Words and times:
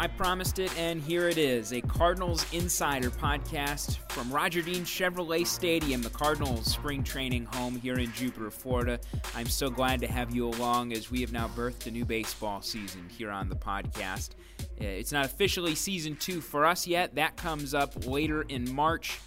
I 0.00 0.06
promised 0.06 0.60
it, 0.60 0.72
and 0.78 1.02
here 1.02 1.28
it 1.28 1.38
is 1.38 1.72
a 1.72 1.80
Cardinals 1.80 2.46
Insider 2.52 3.10
podcast 3.10 3.98
from 4.12 4.30
Roger 4.30 4.62
Dean 4.62 4.84
Chevrolet 4.84 5.44
Stadium, 5.44 6.02
the 6.02 6.10
Cardinals 6.10 6.66
spring 6.66 7.02
training 7.02 7.46
home 7.46 7.74
here 7.74 7.98
in 7.98 8.12
Jupiter, 8.12 8.48
Florida. 8.52 9.00
I'm 9.34 9.48
so 9.48 9.68
glad 9.68 10.00
to 10.02 10.06
have 10.06 10.32
you 10.32 10.46
along 10.46 10.92
as 10.92 11.10
we 11.10 11.20
have 11.22 11.32
now 11.32 11.48
birthed 11.48 11.88
a 11.88 11.90
new 11.90 12.04
baseball 12.04 12.62
season 12.62 13.08
here 13.08 13.32
on 13.32 13.48
the 13.48 13.56
podcast. 13.56 14.36
Uh, 14.80 14.84
it's 14.84 15.10
not 15.10 15.24
officially 15.24 15.74
season 15.74 16.14
two 16.14 16.40
for 16.40 16.64
us 16.64 16.86
yet, 16.86 17.16
that 17.16 17.36
comes 17.36 17.74
up 17.74 18.06
later 18.06 18.42
in 18.42 18.72
March. 18.72 19.18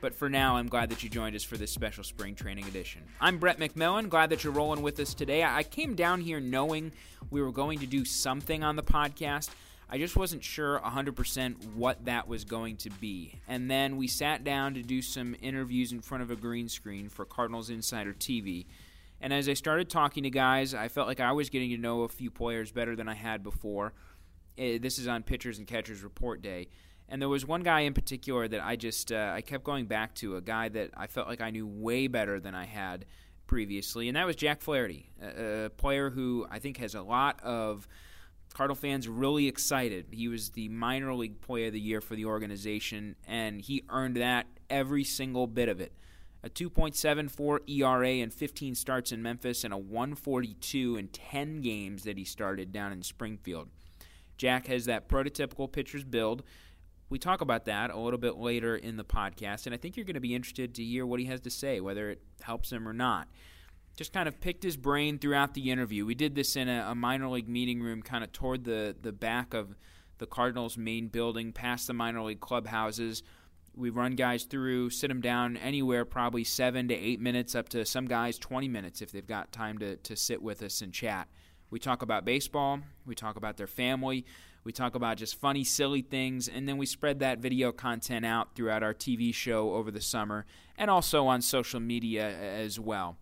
But 0.00 0.14
for 0.14 0.30
now, 0.30 0.56
I'm 0.56 0.68
glad 0.68 0.88
that 0.88 1.02
you 1.02 1.10
joined 1.10 1.36
us 1.36 1.42
for 1.42 1.58
this 1.58 1.70
special 1.70 2.02
spring 2.02 2.34
training 2.34 2.64
edition. 2.64 3.02
I'm 3.20 3.36
Brett 3.36 3.58
McMillan. 3.58 4.08
Glad 4.08 4.30
that 4.30 4.42
you're 4.42 4.54
rolling 4.54 4.80
with 4.80 4.98
us 5.00 5.12
today. 5.12 5.44
I 5.44 5.64
came 5.64 5.94
down 5.94 6.22
here 6.22 6.40
knowing 6.40 6.92
we 7.30 7.42
were 7.42 7.52
going 7.52 7.80
to 7.80 7.86
do 7.86 8.06
something 8.06 8.64
on 8.64 8.76
the 8.76 8.82
podcast. 8.82 9.50
I 9.90 9.96
just 9.96 10.16
wasn't 10.16 10.44
sure 10.44 10.78
100% 10.84 11.74
what 11.74 12.04
that 12.04 12.28
was 12.28 12.44
going 12.44 12.76
to 12.78 12.90
be. 12.90 13.40
And 13.48 13.70
then 13.70 13.96
we 13.96 14.06
sat 14.06 14.44
down 14.44 14.74
to 14.74 14.82
do 14.82 15.00
some 15.00 15.34
interviews 15.40 15.92
in 15.92 16.00
front 16.02 16.22
of 16.22 16.30
a 16.30 16.36
green 16.36 16.68
screen 16.68 17.08
for 17.08 17.24
Cardinals 17.24 17.70
Insider 17.70 18.12
TV. 18.12 18.66
And 19.20 19.32
as 19.32 19.48
I 19.48 19.54
started 19.54 19.88
talking 19.88 20.24
to 20.24 20.30
guys, 20.30 20.74
I 20.74 20.88
felt 20.88 21.08
like 21.08 21.20
I 21.20 21.32
was 21.32 21.48
getting 21.48 21.70
to 21.70 21.78
know 21.78 22.02
a 22.02 22.08
few 22.08 22.30
players 22.30 22.70
better 22.70 22.94
than 22.94 23.08
I 23.08 23.14
had 23.14 23.42
before. 23.42 23.94
Eh, 24.58 24.78
this 24.78 24.98
is 24.98 25.08
on 25.08 25.22
Pitchers 25.22 25.58
and 25.58 25.66
Catchers 25.66 26.02
Report 26.02 26.42
Day. 26.42 26.68
And 27.08 27.22
there 27.22 27.28
was 27.28 27.46
one 27.46 27.62
guy 27.62 27.80
in 27.80 27.94
particular 27.94 28.46
that 28.46 28.62
I 28.62 28.76
just 28.76 29.10
uh, 29.10 29.32
I 29.34 29.40
kept 29.40 29.64
going 29.64 29.86
back 29.86 30.14
to, 30.16 30.36
a 30.36 30.42
guy 30.42 30.68
that 30.68 30.90
I 30.94 31.06
felt 31.06 31.26
like 31.26 31.40
I 31.40 31.48
knew 31.48 31.66
way 31.66 32.06
better 32.06 32.38
than 32.38 32.54
I 32.54 32.66
had 32.66 33.06
previously, 33.46 34.08
and 34.08 34.16
that 34.16 34.26
was 34.26 34.36
Jack 34.36 34.60
Flaherty, 34.60 35.08
a, 35.22 35.64
a 35.64 35.70
player 35.70 36.10
who 36.10 36.46
I 36.50 36.58
think 36.58 36.76
has 36.76 36.94
a 36.94 37.00
lot 37.00 37.40
of 37.42 37.88
Cardinal 38.58 38.74
fans 38.74 39.06
really 39.06 39.46
excited. 39.46 40.06
He 40.10 40.26
was 40.26 40.50
the 40.50 40.68
minor 40.68 41.14
league 41.14 41.40
player 41.40 41.68
of 41.68 41.74
the 41.74 41.80
year 41.80 42.00
for 42.00 42.16
the 42.16 42.24
organization, 42.24 43.14
and 43.24 43.60
he 43.60 43.84
earned 43.88 44.16
that 44.16 44.48
every 44.68 45.04
single 45.04 45.46
bit 45.46 45.68
of 45.68 45.80
it. 45.80 45.92
A 46.42 46.50
2.74 46.50 47.60
ERA 47.70 48.08
and 48.08 48.34
15 48.34 48.74
starts 48.74 49.12
in 49.12 49.22
Memphis, 49.22 49.62
and 49.62 49.72
a 49.72 49.78
142 49.78 50.96
in 50.96 51.06
10 51.06 51.60
games 51.60 52.02
that 52.02 52.18
he 52.18 52.24
started 52.24 52.72
down 52.72 52.90
in 52.90 53.04
Springfield. 53.04 53.68
Jack 54.36 54.66
has 54.66 54.86
that 54.86 55.08
prototypical 55.08 55.70
pitcher's 55.70 56.02
build. 56.02 56.42
We 57.10 57.20
talk 57.20 57.40
about 57.40 57.64
that 57.66 57.92
a 57.92 57.96
little 57.96 58.18
bit 58.18 58.38
later 58.38 58.74
in 58.74 58.96
the 58.96 59.04
podcast, 59.04 59.66
and 59.66 59.74
I 59.74 59.78
think 59.78 59.96
you're 59.96 60.04
going 60.04 60.14
to 60.14 60.20
be 60.20 60.34
interested 60.34 60.74
to 60.74 60.82
hear 60.82 61.06
what 61.06 61.20
he 61.20 61.26
has 61.26 61.42
to 61.42 61.50
say, 61.50 61.78
whether 61.78 62.10
it 62.10 62.22
helps 62.42 62.72
him 62.72 62.88
or 62.88 62.92
not 62.92 63.28
just 63.98 64.12
kind 64.12 64.28
of 64.28 64.40
picked 64.40 64.62
his 64.62 64.76
brain 64.76 65.18
throughout 65.18 65.54
the 65.54 65.72
interview. 65.72 66.06
We 66.06 66.14
did 66.14 66.36
this 66.36 66.54
in 66.54 66.68
a, 66.68 66.86
a, 66.90 66.94
minor 66.94 67.28
league 67.28 67.48
meeting 67.48 67.82
room, 67.82 68.00
kind 68.00 68.22
of 68.22 68.30
toward 68.32 68.62
the, 68.62 68.94
the 69.02 69.10
back 69.10 69.54
of 69.54 69.74
the 70.18 70.26
Cardinals' 70.26 70.78
main 70.78 71.08
building, 71.08 71.52
past 71.52 71.88
the 71.88 71.92
minor 71.92 72.22
league 72.22 72.38
clubhouses. 72.38 73.24
We 73.74 73.90
run 73.90 74.14
guys 74.14 74.44
through, 74.44 74.90
sit 74.90 75.08
them 75.08 75.20
down 75.20 75.56
anywhere 75.56 76.04
probably 76.04 76.44
seven 76.44 76.86
to 76.88 76.94
eight 76.94 77.18
minutes, 77.18 77.56
up 77.56 77.68
to 77.70 77.84
some 77.84 78.06
guys 78.06 78.38
20 78.38 78.68
minutes 78.68 79.02
if 79.02 79.10
they've 79.10 79.26
got 79.26 79.50
time 79.50 79.78
to, 79.78 79.96
to 79.96 80.14
sit 80.14 80.40
with 80.40 80.62
us 80.62 80.80
and 80.80 80.94
chat. 80.94 81.26
We 81.68 81.80
talk 81.80 82.02
about 82.02 82.24
baseball, 82.24 82.78
we 83.04 83.16
talk 83.16 83.34
about 83.34 83.56
their 83.56 83.66
family, 83.66 84.24
we 84.62 84.70
talk 84.70 84.94
about 84.94 85.16
just 85.16 85.40
funny, 85.40 85.64
silly 85.64 86.02
things, 86.02 86.46
and 86.46 86.68
then 86.68 86.78
we 86.78 86.86
spread 86.86 87.18
that 87.18 87.40
video 87.40 87.72
content 87.72 88.24
out 88.24 88.54
throughout 88.54 88.84
our 88.84 88.94
TV 88.94 89.34
show 89.34 89.72
over 89.72 89.90
the 89.90 90.00
summer 90.00 90.46
and 90.76 90.88
also 90.88 91.26
on 91.26 91.42
social 91.42 91.80
media 91.80 92.30
as 92.30 92.78
well. 92.78 93.16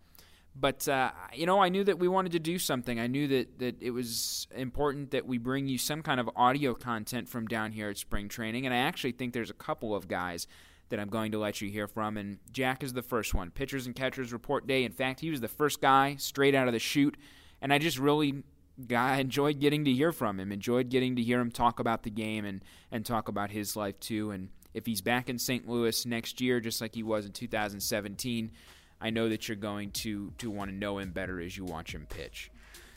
But 0.59 0.89
uh, 0.89 1.11
you 1.35 1.47
know, 1.47 1.61
I 1.61 1.69
knew 1.69 1.85
that 1.85 1.99
we 1.99 2.09
wanted 2.09 2.33
to 2.33 2.39
do 2.39 2.59
something. 2.59 2.99
I 2.99 3.07
knew 3.07 3.29
that 3.29 3.59
that 3.59 3.83
it 3.83 3.91
was 3.91 4.47
important 4.55 5.11
that 5.11 5.27
we 5.27 5.39
bring 5.39 5.69
you 5.69 5.77
some 5.77 6.03
kind 6.03 6.19
of 6.19 6.31
audio 6.35 6.75
content 6.75 7.29
from 7.29 7.47
down 7.47 7.73
here 7.73 7.91
at 7.91 7.99
spring 7.99 8.29
training. 8.29 8.65
And 8.65 8.75
I 8.75 8.79
actually 8.79 9.13
think 9.13 9.35
there's 9.35 9.51
a 9.51 9.55
couple 9.55 9.95
of 9.95 10.09
guys 10.09 10.47
that 10.89 10.99
I'm 10.99 11.09
going 11.09 11.33
to 11.33 11.39
let 11.39 11.61
you 11.61 11.69
hear 11.69 11.87
from. 11.87 12.17
And 12.17 12.39
Jack 12.53 12.83
is 12.83 12.93
the 12.93 13.03
first 13.03 13.35
one. 13.35 13.51
Pitchers 13.51 13.87
and 13.87 13.95
catchers 13.95 14.33
report 14.33 14.67
day. 14.67 14.85
In 14.85 14.93
fact, 14.93 15.21
he 15.21 15.31
was 15.31 15.41
the 15.41 15.49
first 15.49 15.81
guy 15.81 16.17
straight 16.17 16.55
out 16.55 16.69
of 16.69 16.73
the 16.73 16.79
chute, 16.79 17.17
and 17.61 17.73
I 17.73 17.79
just 17.79 17.99
really 17.99 18.43
enjoyed 18.91 19.59
getting 19.61 19.85
to 19.85 19.93
hear 19.93 20.13
from 20.13 20.41
him. 20.41 20.53
Enjoyed 20.53 20.89
getting 20.89 21.17
to 21.17 21.23
hear 21.23 21.41
him 21.41 21.51
talk 21.51 21.81
about 21.81 22.03
the 22.03 22.11
game 22.11 22.45
and 22.45 22.63
and 22.91 23.05
talk 23.05 23.29
about 23.29 23.51
his 23.51 23.77
life 23.77 23.99
too. 24.01 24.31
And 24.31 24.49
if 24.73 24.87
he's 24.87 25.01
back 25.01 25.29
in 25.29 25.39
St. 25.39 25.69
Louis 25.69 26.07
next 26.07 26.41
year, 26.41 26.61
just 26.61 26.81
like 26.81 26.95
he 26.95 27.03
was 27.03 27.27
in 27.27 27.33
2017 27.33 28.53
I 29.01 29.11
know 29.11 29.29
that 29.29 29.49
you're 29.49 29.57
going 29.57 29.91
to 29.93 30.33
to 30.39 30.51
want 30.51 30.71
to 30.71 30.77
know 30.77 30.99
him 30.99 31.11
better 31.11 31.41
as 31.41 31.57
you 31.57 31.65
watch 31.65 31.95
him 31.95 32.07
pitch. 32.09 32.51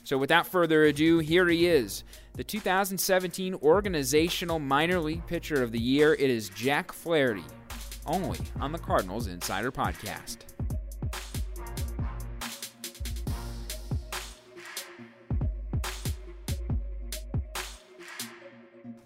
So 0.03 0.17
without 0.17 0.47
further 0.47 0.85
ado, 0.85 1.19
here 1.19 1.47
he 1.47 1.67
is, 1.67 2.03
the 2.33 2.43
2017 2.43 3.55
Organizational 3.55 4.57
Minor 4.57 4.99
League 4.99 5.27
Pitcher 5.27 5.61
of 5.61 5.71
the 5.71 5.79
Year. 5.79 6.13
It 6.13 6.29
is 6.29 6.49
Jack 6.49 6.91
Flaherty, 6.91 7.43
only 8.05 8.39
on 8.59 8.71
the 8.71 8.79
Cardinals 8.79 9.27
Insider 9.27 9.71
Podcast. 9.71 10.37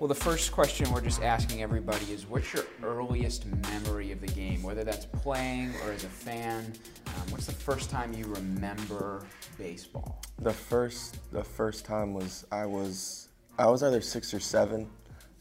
Well, 0.04 0.10
the 0.10 0.16
first 0.16 0.52
question 0.52 0.92
we're 0.92 1.00
just 1.00 1.22
asking 1.22 1.64
everybody 1.64 2.12
is 2.12 2.26
what's 2.26 2.52
your 2.52 2.66
earliest 2.84 3.46
memory 3.70 4.12
of 4.12 4.20
the 4.20 4.28
game, 4.28 4.62
whether 4.62 4.84
that's 4.84 5.06
playing 5.06 5.72
or 5.86 5.94
as 5.94 6.04
a 6.04 6.10
fan? 6.10 6.74
Um, 7.08 7.32
what's 7.32 7.46
the 7.46 7.54
first 7.54 7.90
time 7.90 8.12
you 8.12 8.26
remember 8.26 9.26
baseball? 9.58 10.22
The 10.40 10.52
first, 10.52 11.20
the 11.32 11.42
first 11.42 11.86
time 11.86 12.14
was 12.14 12.46
I 12.52 12.66
was 12.66 13.30
I 13.58 13.68
was 13.68 13.82
either 13.82 14.02
six 14.02 14.34
or 14.34 14.42
seven, 14.42 14.90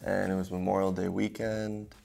and 0.00 0.30
it 0.30 0.36
was 0.36 0.52
Memorial 0.52 0.92
Day 0.92 1.08
weekend, 1.08 1.96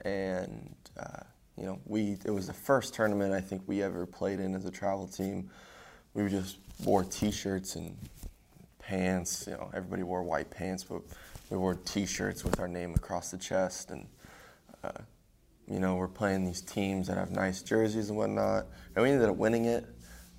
and 0.00 0.74
uh, 0.98 1.24
you 1.58 1.66
know 1.66 1.78
we 1.84 2.16
it 2.24 2.30
was 2.30 2.46
the 2.46 2.54
first 2.54 2.94
tournament 2.94 3.34
I 3.34 3.42
think 3.42 3.60
we 3.66 3.82
ever 3.82 4.06
played 4.06 4.40
in 4.40 4.54
as 4.54 4.64
a 4.64 4.70
travel 4.70 5.06
team. 5.06 5.50
We 6.14 6.26
just 6.30 6.56
wore 6.82 7.04
T-shirts 7.04 7.76
and 7.76 7.98
pants. 8.78 9.44
You 9.46 9.52
know, 9.52 9.70
everybody 9.74 10.04
wore 10.04 10.22
white 10.22 10.50
pants, 10.50 10.84
but 10.84 11.02
we 11.50 11.56
wore 11.56 11.74
T-shirts 11.74 12.44
with 12.44 12.60
our 12.60 12.68
name 12.68 12.94
across 12.94 13.30
the 13.30 13.38
chest, 13.38 13.90
and 13.90 14.06
uh, 14.84 14.92
you 15.66 15.80
know 15.80 15.96
we're 15.96 16.08
playing 16.08 16.44
these 16.44 16.60
teams 16.60 17.08
that 17.08 17.16
have 17.16 17.30
nice 17.30 17.62
jerseys 17.62 18.10
and 18.10 18.18
whatnot, 18.18 18.66
and 18.94 19.02
we 19.02 19.10
ended 19.10 19.28
up 19.28 19.36
winning 19.36 19.64
it. 19.64 19.86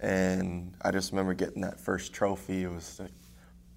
And 0.02 0.74
I 0.82 0.92
just 0.92 1.12
remember 1.12 1.34
getting 1.34 1.62
that 1.62 1.80
first 1.80 2.14
trophy. 2.14 2.64
It 2.64 2.72
was 2.72 3.02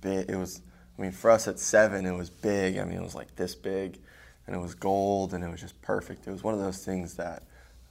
big. 0.01 0.31
It 0.31 0.37
was, 0.37 0.63
I 0.97 1.03
mean, 1.03 1.11
for 1.11 1.31
us 1.31 1.49
at 1.49 1.59
seven, 1.59 2.07
it 2.07 2.13
was 2.13 2.31
big. 2.31 2.79
I 2.79 2.85
mean, 2.85 2.99
it 2.99 3.03
was 3.03 3.15
like 3.15 3.35
this 3.35 3.55
big, 3.55 3.99
and 4.47 4.55
it 4.55 4.61
was 4.61 4.75
gold, 4.75 5.35
and 5.35 5.43
it 5.43 5.51
was 5.51 5.61
just 5.61 5.81
perfect. 5.83 6.27
It 6.27 6.31
was 6.31 6.45
one 6.45 6.55
of 6.55 6.61
those 6.61 6.85
things 6.85 7.15
that. 7.15 7.45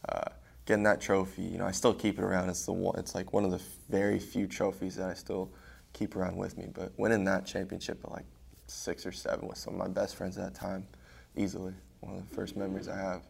Uh, 0.07 0.23
getting 0.65 0.83
that 0.83 1.01
trophy, 1.01 1.41
you 1.41 1.57
know, 1.57 1.65
I 1.65 1.71
still 1.71 1.93
keep 1.93 2.17
it 2.17 2.23
around. 2.23 2.49
It's 2.49 2.65
the 2.65 2.71
one. 2.71 2.97
It's 2.97 3.15
like 3.15 3.33
one 3.33 3.43
of 3.43 3.51
the 3.51 3.61
very 3.89 4.19
few 4.19 4.47
trophies 4.47 4.95
that 4.95 5.09
I 5.09 5.13
still 5.15 5.51
keep 5.91 6.15
around 6.15 6.37
with 6.37 6.57
me. 6.57 6.67
But 6.71 6.91
winning 6.97 7.25
that 7.25 7.45
championship 7.45 7.99
at 8.03 8.11
like 8.11 8.25
six 8.71 9.05
or 9.05 9.11
seven 9.11 9.47
with 9.47 9.57
some 9.57 9.73
of 9.73 9.79
my 9.79 9.87
best 9.87 10.15
friends 10.15 10.37
at 10.37 10.53
that 10.53 10.59
time, 10.59 10.87
easily. 11.35 11.73
One 11.99 12.15
of 12.15 12.29
the 12.29 12.35
first 12.35 12.55
memories 12.55 12.87
I 12.87 12.97
have. 12.97 13.21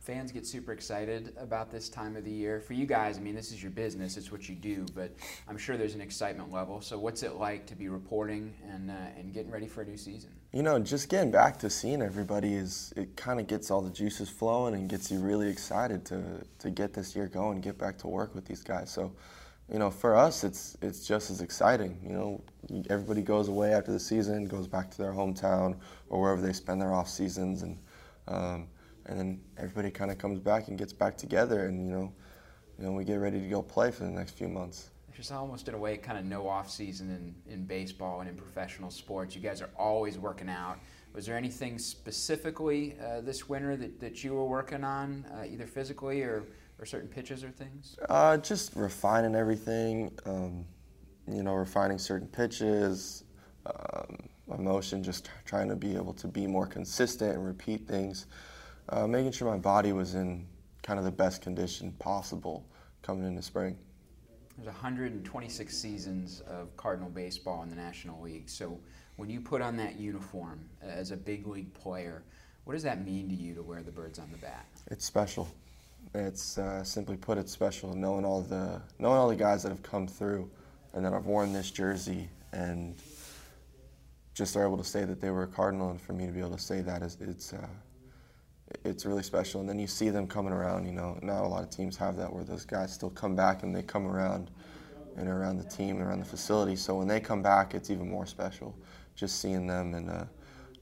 Fans 0.00 0.32
get 0.32 0.46
super 0.46 0.72
excited 0.72 1.34
about 1.38 1.70
this 1.70 1.90
time 1.90 2.16
of 2.16 2.24
the 2.24 2.30
year. 2.30 2.60
For 2.60 2.72
you 2.72 2.86
guys, 2.86 3.18
I 3.18 3.20
mean, 3.20 3.34
this 3.34 3.52
is 3.52 3.62
your 3.62 3.72
business, 3.72 4.16
it's 4.16 4.32
what 4.32 4.48
you 4.48 4.54
do, 4.54 4.86
but 4.94 5.12
I'm 5.46 5.58
sure 5.58 5.76
there's 5.76 5.94
an 5.94 6.00
excitement 6.00 6.50
level. 6.50 6.80
So, 6.80 6.98
what's 6.98 7.22
it 7.22 7.34
like 7.34 7.66
to 7.66 7.76
be 7.76 7.90
reporting 7.90 8.54
and, 8.72 8.90
uh, 8.90 8.94
and 9.18 9.34
getting 9.34 9.50
ready 9.50 9.66
for 9.66 9.82
a 9.82 9.84
new 9.84 9.98
season? 9.98 10.30
You 10.54 10.62
know, 10.62 10.78
just 10.78 11.10
getting 11.10 11.30
back 11.30 11.58
to 11.58 11.68
seeing 11.68 12.00
everybody 12.00 12.54
is, 12.54 12.94
it 12.96 13.16
kind 13.16 13.38
of 13.38 13.46
gets 13.46 13.70
all 13.70 13.82
the 13.82 13.90
juices 13.90 14.30
flowing 14.30 14.74
and 14.74 14.88
gets 14.88 15.10
you 15.10 15.18
really 15.18 15.50
excited 15.50 16.06
to, 16.06 16.42
to 16.60 16.70
get 16.70 16.94
this 16.94 17.14
year 17.14 17.26
going, 17.26 17.60
get 17.60 17.76
back 17.76 17.98
to 17.98 18.08
work 18.08 18.34
with 18.34 18.46
these 18.46 18.62
guys. 18.62 18.90
So, 18.90 19.12
you 19.70 19.78
know, 19.78 19.90
for 19.90 20.16
us, 20.16 20.44
it's 20.44 20.76
it's 20.80 21.06
just 21.06 21.30
as 21.30 21.40
exciting. 21.40 21.98
You 22.02 22.12
know, 22.12 22.84
everybody 22.88 23.20
goes 23.20 23.48
away 23.48 23.74
after 23.74 23.92
the 23.92 24.00
season, 24.00 24.46
goes 24.46 24.66
back 24.66 24.90
to 24.92 24.98
their 24.98 25.12
hometown 25.12 25.76
or 26.08 26.22
wherever 26.22 26.40
they 26.40 26.54
spend 26.54 26.80
their 26.80 26.94
off 26.94 27.08
seasons, 27.08 27.62
and 27.62 27.78
um, 28.28 28.68
and 29.06 29.18
then 29.18 29.40
everybody 29.58 29.90
kind 29.90 30.10
of 30.10 30.18
comes 30.18 30.38
back 30.38 30.68
and 30.68 30.78
gets 30.78 30.92
back 30.92 31.18
together, 31.18 31.66
and 31.66 31.84
you 31.84 31.92
know, 31.92 32.12
you 32.78 32.84
know, 32.84 32.92
we 32.92 33.04
get 33.04 33.16
ready 33.16 33.40
to 33.40 33.48
go 33.48 33.60
play 33.60 33.90
for 33.90 34.04
the 34.04 34.10
next 34.10 34.38
few 34.38 34.48
months. 34.48 34.90
There's 35.12 35.32
almost 35.32 35.66
in 35.66 35.74
a 35.74 35.78
way 35.78 35.96
kind 35.96 36.16
of 36.16 36.24
no 36.24 36.48
off 36.48 36.70
season 36.70 37.10
in, 37.10 37.52
in 37.52 37.64
baseball 37.64 38.20
and 38.20 38.28
in 38.28 38.36
professional 38.36 38.88
sports. 38.88 39.34
You 39.34 39.42
guys 39.42 39.60
are 39.60 39.70
always 39.76 40.16
working 40.16 40.48
out. 40.48 40.78
Was 41.12 41.26
there 41.26 41.36
anything 41.36 41.76
specifically 41.80 42.96
uh, 43.04 43.20
this 43.22 43.48
winter 43.48 43.76
that, 43.76 43.98
that 43.98 44.22
you 44.22 44.34
were 44.34 44.44
working 44.44 44.84
on, 44.84 45.24
uh, 45.34 45.44
either 45.44 45.66
physically 45.66 46.22
or, 46.22 46.44
or 46.78 46.86
certain 46.86 47.08
pitches 47.08 47.44
or 47.44 47.50
things? 47.50 47.96
Uh, 48.08 48.36
just 48.36 48.74
refining 48.76 49.34
everything, 49.34 50.12
um, 50.26 50.64
you 51.30 51.42
know, 51.42 51.54
refining 51.54 51.98
certain 51.98 52.28
pitches, 52.28 53.24
um, 53.66 54.16
my 54.46 54.56
motion, 54.56 55.02
just 55.02 55.30
trying 55.44 55.68
to 55.68 55.76
be 55.76 55.94
able 55.94 56.14
to 56.14 56.28
be 56.28 56.46
more 56.46 56.66
consistent 56.66 57.34
and 57.34 57.44
repeat 57.44 57.86
things, 57.86 58.26
uh, 58.88 59.06
making 59.06 59.32
sure 59.32 59.50
my 59.50 59.58
body 59.58 59.92
was 59.92 60.14
in 60.14 60.46
kind 60.82 60.98
of 60.98 61.04
the 61.04 61.10
best 61.10 61.42
condition 61.42 61.92
possible 61.98 62.64
coming 63.02 63.26
into 63.26 63.42
spring. 63.42 63.76
There's 64.56 64.66
126 64.66 65.76
seasons 65.76 66.40
of 66.48 66.76
Cardinal 66.76 67.10
baseball 67.10 67.62
in 67.62 67.68
the 67.68 67.76
National 67.76 68.20
League. 68.20 68.48
So 68.48 68.80
when 69.16 69.30
you 69.30 69.40
put 69.40 69.60
on 69.60 69.76
that 69.76 70.00
uniform 70.00 70.68
as 70.80 71.10
a 71.10 71.16
big 71.16 71.46
league 71.46 71.72
player, 71.74 72.24
what 72.64 72.72
does 72.72 72.82
that 72.82 73.04
mean 73.04 73.28
to 73.28 73.34
you 73.34 73.54
to 73.54 73.62
wear 73.62 73.82
the 73.82 73.92
birds 73.92 74.18
on 74.18 74.30
the 74.32 74.38
bat? 74.38 74.66
It's 74.90 75.04
special. 75.04 75.48
It's 76.14 76.58
uh, 76.58 76.82
simply 76.84 77.16
put, 77.16 77.38
it's 77.38 77.52
special. 77.52 77.94
Knowing 77.94 78.24
all 78.24 78.40
the 78.40 78.80
knowing 78.98 79.16
all 79.16 79.28
the 79.28 79.36
guys 79.36 79.62
that 79.62 79.70
have 79.70 79.82
come 79.82 80.06
through, 80.06 80.50
and 80.94 81.04
that 81.04 81.12
have 81.12 81.26
worn 81.26 81.52
this 81.52 81.70
jersey, 81.70 82.28
and 82.52 82.96
just 84.34 84.56
are 84.56 84.64
able 84.64 84.78
to 84.78 84.84
say 84.84 85.04
that 85.04 85.20
they 85.20 85.30
were 85.30 85.42
a 85.42 85.46
Cardinal, 85.48 85.90
and 85.90 86.00
for 86.00 86.12
me 86.12 86.26
to 86.26 86.32
be 86.32 86.40
able 86.40 86.56
to 86.56 86.58
say 86.58 86.80
that 86.80 87.02
is 87.02 87.18
it's 87.20 87.52
uh, 87.52 87.66
it's 88.84 89.04
really 89.04 89.22
special. 89.22 89.60
And 89.60 89.68
then 89.68 89.78
you 89.78 89.86
see 89.86 90.10
them 90.10 90.26
coming 90.26 90.52
around. 90.52 90.86
You 90.86 90.92
know, 90.92 91.18
not 91.22 91.44
a 91.44 91.48
lot 91.48 91.62
of 91.62 91.70
teams 91.70 91.96
have 91.98 92.16
that 92.16 92.32
where 92.32 92.44
those 92.44 92.64
guys 92.64 92.92
still 92.92 93.10
come 93.10 93.36
back 93.36 93.62
and 93.62 93.74
they 93.74 93.82
come 93.82 94.06
around 94.06 94.50
and 95.16 95.28
around 95.28 95.58
the 95.58 95.68
team 95.68 95.96
and 95.96 96.06
around 96.06 96.20
the 96.20 96.24
facility. 96.24 96.76
So 96.76 96.96
when 96.96 97.08
they 97.08 97.20
come 97.20 97.42
back, 97.42 97.74
it's 97.74 97.90
even 97.90 98.08
more 98.08 98.26
special. 98.26 98.74
Just 99.14 99.40
seeing 99.40 99.66
them 99.66 99.94
and 99.94 100.10
uh, 100.10 100.24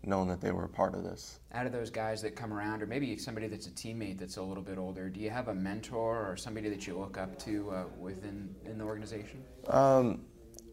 knowing 0.03 0.29
that 0.29 0.41
they 0.41 0.53
were 0.53 0.65
a 0.65 0.69
part 0.69 0.95
of 0.95 1.03
this. 1.03 1.41
Out 1.53 1.67
of 1.67 1.73
those 1.73 1.91
guys 1.91 2.23
that 2.23 2.37
come 2.37 2.53
around, 2.53 2.83
or 2.83 2.87
maybe 2.87 3.17
somebody 3.17 3.49
that's 3.49 3.67
a 3.67 3.71
teammate 3.71 4.19
that's 4.19 4.37
a 4.37 4.43
little 4.43 4.63
bit 4.63 4.79
older, 4.79 5.09
do 5.09 5.21
you 5.21 5.31
have 5.31 5.49
a 5.49 5.55
mentor 5.55 6.31
or 6.31 6.37
somebody 6.37 6.69
that 6.69 6.87
you 6.87 6.99
look 6.99 7.19
up 7.19 7.39
to 7.41 7.71
uh, 7.71 7.85
within 7.99 8.55
in 8.65 8.79
the 8.79 8.85
organization? 8.85 9.43
Um, 9.69 10.25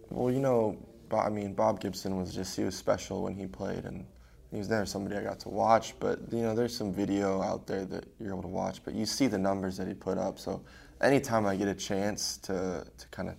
well, 0.10 0.32
you 0.32 0.40
know, 0.40 0.78
I 1.12 1.30
mean, 1.30 1.54
Bob 1.54 1.80
Gibson 1.80 2.18
was 2.18 2.34
just, 2.34 2.56
he 2.56 2.64
was 2.64 2.76
special 2.76 3.24
when 3.24 3.36
he 3.36 3.48
played, 3.48 3.86
and 3.86 4.06
he 4.52 4.58
was 4.58 4.68
there 4.68 4.86
somebody 4.86 5.16
I 5.16 5.24
got 5.24 5.40
to 5.42 5.50
watch. 5.50 5.94
But, 6.00 6.20
you 6.32 6.42
know, 6.42 6.56
there's 6.56 6.76
some 6.76 6.94
video 6.94 7.42
out 7.42 7.66
there 7.66 7.86
that 7.86 8.06
you're 8.20 8.32
able 8.32 8.44
to 8.44 8.48
watch, 8.48 8.84
but 8.84 8.94
you 8.94 9.06
see 9.06 9.28
the 9.28 9.38
numbers 9.38 9.78
that 9.78 9.88
he 9.88 9.94
put 9.94 10.18
up. 10.18 10.38
So 10.40 10.62
anytime 11.02 11.46
I 11.46 11.56
get 11.56 11.68
a 11.68 11.76
chance 11.76 12.38
to, 12.38 12.86
to 12.98 13.08
kind 13.10 13.30
of 13.30 13.36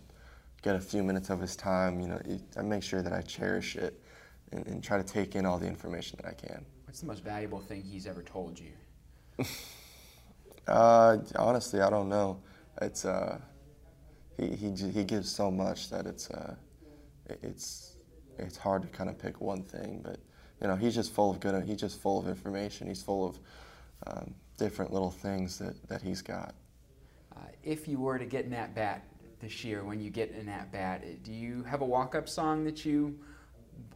get 0.63 0.77
a 0.77 0.81
few 0.81 1.03
minutes 1.03 1.31
of 1.31 1.41
his 1.41 1.57
time, 1.57 2.01
you 2.01 2.09
know, 2.09 2.21
I 2.57 2.63
make 2.63 2.83
sure 2.83 3.03
that 3.03 3.13
I 3.13 3.21
cherish 3.21 3.77
it 3.77 4.01
and, 4.53 4.67
and 4.67 4.83
try 4.83 4.97
to 4.97 5.05
take 5.05 5.35
in 5.35 5.47
all 5.47 5.59
the 5.59 5.67
information 5.67 6.19
that 6.23 6.29
I 6.29 6.35
can. 6.35 6.65
What's 6.87 7.01
the 7.01 7.07
most 7.07 7.25
valuable 7.25 7.61
thing 7.61 7.83
he's 7.83 8.07
ever 8.07 8.23
told 8.23 8.59
you? 8.59 8.73
uh, 10.69 11.19
honestly, 11.37 11.81
I 11.81 11.91
don't 11.91 12.09
know. 12.09 12.41
It's, 12.81 13.05
uh, 13.05 13.39
he, 14.39 14.49
he, 14.49 14.71
he 14.71 15.05
gives 15.05 15.31
so 15.31 15.51
much 15.51 15.91
that 15.91 16.07
it's, 16.07 16.31
uh, 16.31 16.55
it's 17.43 17.95
it's 18.39 18.57
hard 18.57 18.83
to 18.83 18.89
kind 18.89 19.09
of 19.09 19.19
pick 19.19 19.41
one 19.41 19.63
thing, 19.63 20.01
but 20.03 20.19
you 20.61 20.69
know 20.69 20.77
he's 20.77 20.95
just 20.95 21.13
full 21.13 21.31
of 21.31 21.41
good. 21.41 21.65
He's 21.65 21.81
just 21.81 22.01
full 22.01 22.19
of 22.19 22.29
information. 22.29 22.87
He's 22.87 23.03
full 23.03 23.29
of 23.29 23.39
um, 24.07 24.35
different 24.59 24.93
little 24.93 25.11
things 25.11 25.59
that, 25.59 25.77
that 25.89 26.03
he's 26.03 26.23
got. 26.23 26.55
Uh, 27.35 27.41
if 27.63 27.89
you 27.89 27.99
were 27.99 28.19
to 28.19 28.27
get 28.27 28.45
an 28.45 28.55
at 28.55 28.75
bat 28.75 29.05
this 29.41 29.65
year, 29.65 29.85
when 29.85 30.01
you 30.01 30.11
get 30.11 30.33
an 30.33 30.49
at 30.49 30.71
bat, 30.73 31.23
do 31.23 31.33
you 31.33 31.63
have 31.65 31.81
a 31.81 31.85
walk 31.85 32.15
up 32.15 32.29
song 32.29 32.65
that 32.65 32.85
you 32.85 33.19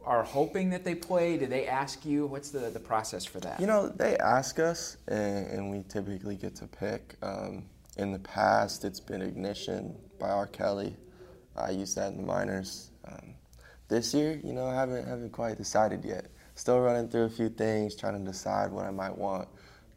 are 0.09 0.23
hoping 0.23 0.71
that 0.71 0.83
they 0.83 0.95
play? 0.95 1.37
Do 1.37 1.45
they 1.45 1.67
ask 1.67 2.03
you? 2.03 2.25
What's 2.25 2.49
the, 2.49 2.71
the 2.71 2.79
process 2.79 3.23
for 3.25 3.39
that? 3.41 3.59
You 3.59 3.67
know, 3.67 3.87
they 3.87 4.17
ask 4.17 4.57
us, 4.57 4.97
and, 5.07 5.45
and 5.47 5.69
we 5.69 5.83
typically 5.87 6.35
get 6.35 6.55
to 6.55 6.67
pick. 6.67 7.15
Um, 7.21 7.65
in 7.97 8.11
the 8.11 8.19
past, 8.19 8.83
it's 8.85 8.99
been 8.99 9.21
Ignition 9.21 9.95
by 10.19 10.29
R. 10.29 10.47
Kelly. 10.47 10.97
I 11.55 11.69
used 11.69 11.95
that 11.97 12.11
in 12.11 12.17
the 12.17 12.23
minors. 12.23 12.89
Um, 13.07 13.35
this 13.87 14.13
year, 14.13 14.41
you 14.43 14.53
know, 14.53 14.65
I 14.65 14.73
haven't 14.73 15.07
haven't 15.07 15.31
quite 15.31 15.57
decided 15.57 16.03
yet. 16.03 16.25
Still 16.55 16.79
running 16.79 17.07
through 17.07 17.25
a 17.25 17.29
few 17.29 17.49
things, 17.49 17.95
trying 17.95 18.17
to 18.17 18.25
decide 18.25 18.71
what 18.71 18.85
I 18.85 18.91
might 18.91 19.15
want, 19.15 19.47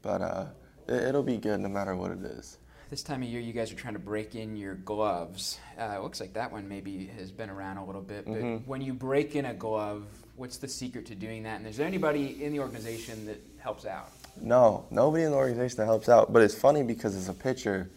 but 0.02 0.20
uh, 0.20 0.46
it, 0.88 1.14
will 1.14 1.22
be 1.22 1.38
good 1.38 1.60
no 1.60 1.68
matter 1.68 1.96
what 1.96 2.10
it 2.10 2.22
is. 2.22 2.58
This 2.92 3.02
time 3.02 3.22
of 3.22 3.28
year, 3.30 3.40
you 3.40 3.54
guys 3.54 3.72
are 3.72 3.74
trying 3.74 3.94
to 3.94 3.98
break 3.98 4.34
in 4.34 4.54
your 4.54 4.74
gloves. 4.74 5.58
Uh, 5.80 5.94
it 5.96 6.02
looks 6.02 6.20
like 6.20 6.34
that 6.34 6.52
one 6.52 6.68
maybe 6.68 7.06
has 7.16 7.32
been 7.32 7.48
around 7.48 7.78
a 7.78 7.86
little 7.86 8.02
bit. 8.02 8.26
But 8.26 8.34
mm-hmm. 8.34 8.68
when 8.68 8.82
you 8.82 8.92
break 8.92 9.34
in 9.34 9.46
a 9.46 9.54
glove, 9.54 10.04
what's 10.36 10.58
the 10.58 10.68
secret 10.68 11.06
to 11.06 11.14
doing 11.14 11.44
that? 11.44 11.56
And 11.56 11.66
is 11.66 11.78
there 11.78 11.86
anybody 11.86 12.44
in 12.44 12.52
the 12.52 12.60
organization 12.60 13.24
that 13.24 13.40
helps 13.56 13.86
out? 13.86 14.10
No, 14.38 14.84
nobody 14.90 15.24
in 15.24 15.30
the 15.30 15.38
organization 15.38 15.78
that 15.78 15.86
helps 15.86 16.10
out. 16.10 16.34
But 16.34 16.42
it's 16.42 16.54
funny 16.54 16.82
because 16.82 17.16
as 17.16 17.30
a 17.30 17.32
pitcher, 17.32 17.88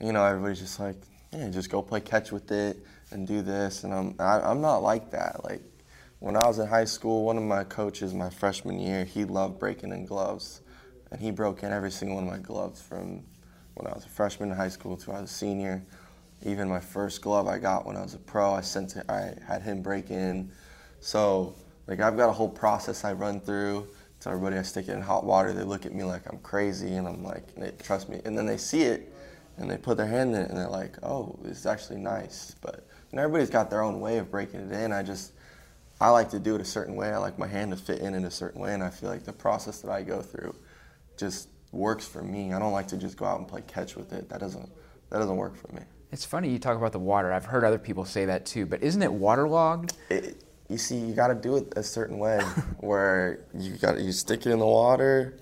you 0.00 0.10
know, 0.12 0.24
everybody's 0.24 0.58
just 0.58 0.80
like, 0.80 0.96
yeah, 1.32 1.48
just 1.50 1.70
go 1.70 1.80
play 1.80 2.00
catch 2.00 2.32
with 2.32 2.50
it 2.50 2.76
and 3.12 3.28
do 3.28 3.42
this. 3.42 3.84
And 3.84 3.94
I'm, 3.94 4.16
I, 4.18 4.38
am 4.38 4.44
i 4.44 4.50
am 4.50 4.60
not 4.60 4.78
like 4.78 5.12
that. 5.12 5.44
Like 5.44 5.62
when 6.18 6.36
I 6.36 6.44
was 6.48 6.58
in 6.58 6.66
high 6.66 6.86
school, 6.86 7.24
one 7.24 7.36
of 7.36 7.44
my 7.44 7.62
coaches, 7.62 8.12
my 8.14 8.30
freshman 8.30 8.80
year, 8.80 9.04
he 9.04 9.24
loved 9.24 9.60
breaking 9.60 9.92
in 9.92 10.06
gloves. 10.06 10.60
And 11.12 11.20
he 11.20 11.30
broke 11.30 11.62
in 11.62 11.70
every 11.70 11.92
single 11.92 12.16
one 12.16 12.26
of 12.26 12.32
my 12.32 12.38
gloves 12.40 12.82
from 12.82 13.22
when 13.80 13.90
I 13.90 13.94
was 13.94 14.04
a 14.04 14.08
freshman 14.08 14.50
in 14.50 14.56
high 14.56 14.68
school 14.68 14.96
to 14.98 15.12
I 15.12 15.20
was 15.20 15.30
a 15.30 15.34
senior. 15.34 15.82
Even 16.44 16.68
my 16.68 16.80
first 16.80 17.22
glove 17.22 17.46
I 17.46 17.58
got 17.58 17.86
when 17.86 17.96
I 17.96 18.02
was 18.02 18.14
a 18.14 18.18
pro, 18.18 18.54
I 18.54 18.60
sent 18.60 18.96
it, 18.96 19.04
I 19.08 19.34
had 19.46 19.62
him 19.62 19.82
break 19.82 20.10
in. 20.10 20.50
So 21.00 21.54
like 21.86 22.00
I've 22.00 22.16
got 22.16 22.28
a 22.28 22.32
whole 22.32 22.48
process 22.48 23.04
I 23.04 23.12
run 23.12 23.40
through. 23.40 23.88
To 24.20 24.28
everybody, 24.28 24.56
I 24.56 24.62
stick 24.62 24.88
it 24.88 24.92
in 24.92 25.00
hot 25.00 25.24
water. 25.24 25.54
They 25.54 25.62
look 25.62 25.86
at 25.86 25.94
me 25.94 26.04
like 26.04 26.30
I'm 26.30 26.38
crazy, 26.40 26.96
and 26.96 27.08
I'm 27.08 27.24
like, 27.24 27.54
they 27.54 27.70
trust 27.82 28.10
me. 28.10 28.20
And 28.26 28.36
then 28.36 28.44
they 28.44 28.58
see 28.58 28.82
it, 28.82 29.10
and 29.56 29.70
they 29.70 29.78
put 29.78 29.96
their 29.96 30.06
hand 30.06 30.34
in 30.34 30.42
it, 30.42 30.50
and 30.50 30.58
they're 30.58 30.68
like, 30.68 30.98
oh, 31.02 31.38
it's 31.44 31.64
actually 31.64 32.00
nice. 32.00 32.54
But 32.60 32.86
and 33.10 33.18
everybody's 33.18 33.48
got 33.48 33.70
their 33.70 33.82
own 33.82 33.98
way 33.98 34.18
of 34.18 34.30
breaking 34.30 34.60
it 34.60 34.72
in. 34.72 34.92
I 34.92 35.02
just, 35.02 35.32
I 36.02 36.10
like 36.10 36.28
to 36.30 36.38
do 36.38 36.54
it 36.54 36.60
a 36.60 36.66
certain 36.66 36.96
way. 36.96 37.10
I 37.10 37.16
like 37.16 37.38
my 37.38 37.46
hand 37.46 37.70
to 37.70 37.78
fit 37.78 38.00
in 38.00 38.14
in 38.14 38.26
a 38.26 38.30
certain 38.30 38.60
way, 38.60 38.74
and 38.74 38.82
I 38.82 38.90
feel 38.90 39.08
like 39.08 39.24
the 39.24 39.32
process 39.32 39.80
that 39.80 39.90
I 39.90 40.02
go 40.02 40.20
through 40.20 40.54
just 41.16 41.48
works 41.72 42.06
for 42.06 42.22
me. 42.22 42.52
I 42.52 42.58
don't 42.58 42.72
like 42.72 42.88
to 42.88 42.96
just 42.96 43.16
go 43.16 43.24
out 43.24 43.38
and 43.38 43.48
play 43.48 43.62
catch 43.66 43.96
with 43.96 44.12
it. 44.12 44.28
That 44.28 44.40
doesn't, 44.40 44.68
that 45.10 45.18
doesn't 45.18 45.36
work 45.36 45.56
for 45.56 45.72
me. 45.72 45.82
It's 46.12 46.24
funny 46.24 46.50
you 46.50 46.58
talk 46.58 46.76
about 46.76 46.92
the 46.92 46.98
water. 46.98 47.32
I've 47.32 47.44
heard 47.44 47.62
other 47.62 47.78
people 47.78 48.04
say 48.04 48.24
that 48.26 48.44
too, 48.44 48.66
but 48.66 48.82
isn't 48.82 49.02
it 49.02 49.12
waterlogged? 49.12 49.92
It, 50.08 50.42
you 50.68 50.78
see, 50.78 50.96
you 50.96 51.14
got 51.14 51.28
to 51.28 51.34
do 51.34 51.56
it 51.56 51.72
a 51.76 51.82
certain 51.82 52.18
way, 52.18 52.40
where 52.78 53.44
you 53.54 53.76
got 53.76 54.00
you 54.00 54.12
stick 54.12 54.46
it 54.46 54.50
in 54.50 54.58
the 54.58 54.66
water, 54.66 55.38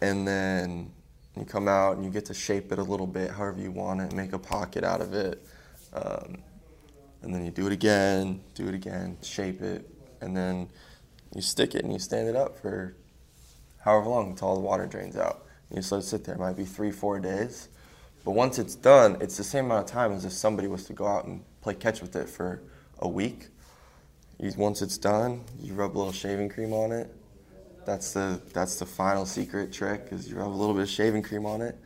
and 0.00 0.26
then 0.26 0.92
you 1.36 1.44
come 1.44 1.68
out 1.68 1.96
and 1.96 2.04
you 2.04 2.10
get 2.10 2.24
to 2.26 2.34
shape 2.34 2.72
it 2.72 2.78
a 2.78 2.82
little 2.82 3.06
bit, 3.06 3.30
however 3.30 3.60
you 3.60 3.70
want 3.70 4.00
it, 4.00 4.12
make 4.12 4.32
a 4.32 4.38
pocket 4.38 4.84
out 4.84 5.00
of 5.00 5.12
it. 5.14 5.44
Um, 5.92 6.38
and 7.22 7.34
then 7.34 7.44
you 7.44 7.50
do 7.50 7.66
it 7.66 7.72
again, 7.72 8.40
do 8.54 8.68
it 8.68 8.74
again, 8.74 9.16
shape 9.22 9.60
it, 9.60 9.88
and 10.20 10.36
then 10.36 10.68
you 11.34 11.42
stick 11.42 11.74
it 11.74 11.84
and 11.84 11.92
you 11.92 11.98
stand 11.98 12.28
it 12.28 12.36
up 12.36 12.58
for 12.58 12.96
however 13.78 14.08
long 14.08 14.30
until 14.30 14.48
all 14.48 14.54
the 14.54 14.60
water 14.60 14.86
drains 14.86 15.16
out. 15.16 15.45
You 15.70 15.76
just 15.76 15.92
let 15.92 15.98
it 15.98 16.02
sit 16.02 16.24
there. 16.24 16.34
It 16.34 16.40
might 16.40 16.56
be 16.56 16.64
three, 16.64 16.90
four 16.90 17.18
days. 17.18 17.68
But 18.24 18.32
once 18.32 18.58
it's 18.58 18.74
done, 18.74 19.18
it's 19.20 19.36
the 19.36 19.44
same 19.44 19.66
amount 19.66 19.88
of 19.88 19.90
time 19.90 20.12
as 20.12 20.24
if 20.24 20.32
somebody 20.32 20.68
was 20.68 20.84
to 20.86 20.92
go 20.92 21.06
out 21.06 21.26
and 21.26 21.44
play 21.60 21.74
catch 21.74 22.00
with 22.00 22.16
it 22.16 22.28
for 22.28 22.62
a 22.98 23.08
week. 23.08 23.48
You, 24.38 24.52
once 24.56 24.82
it's 24.82 24.98
done, 24.98 25.44
you 25.60 25.74
rub 25.74 25.96
a 25.96 25.98
little 25.98 26.12
shaving 26.12 26.48
cream 26.48 26.72
on 26.72 26.92
it. 26.92 27.14
That's 27.84 28.12
the 28.12 28.40
that's 28.52 28.80
the 28.80 28.86
final 28.86 29.26
secret 29.26 29.72
trick 29.72 30.08
is 30.10 30.28
you 30.28 30.36
rub 30.36 30.48
a 30.48 30.56
little 30.56 30.74
bit 30.74 30.82
of 30.82 30.88
shaving 30.88 31.22
cream 31.22 31.46
on 31.46 31.62
it, 31.62 31.78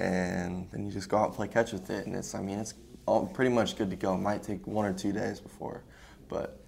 and 0.00 0.68
then 0.72 0.84
you 0.86 0.90
just 0.90 1.08
go 1.08 1.18
out 1.18 1.26
and 1.26 1.34
play 1.34 1.46
catch 1.46 1.72
with 1.72 1.88
it. 1.88 2.04
And 2.06 2.16
it's 2.16 2.34
I 2.34 2.40
mean 2.40 2.58
it's 2.58 2.74
all 3.06 3.26
pretty 3.26 3.52
much 3.52 3.76
good 3.76 3.88
to 3.90 3.96
go. 3.96 4.14
It 4.14 4.18
might 4.18 4.42
take 4.42 4.66
one 4.66 4.84
or 4.84 4.92
two 4.92 5.12
days 5.12 5.38
before, 5.38 5.84
but 6.28 6.66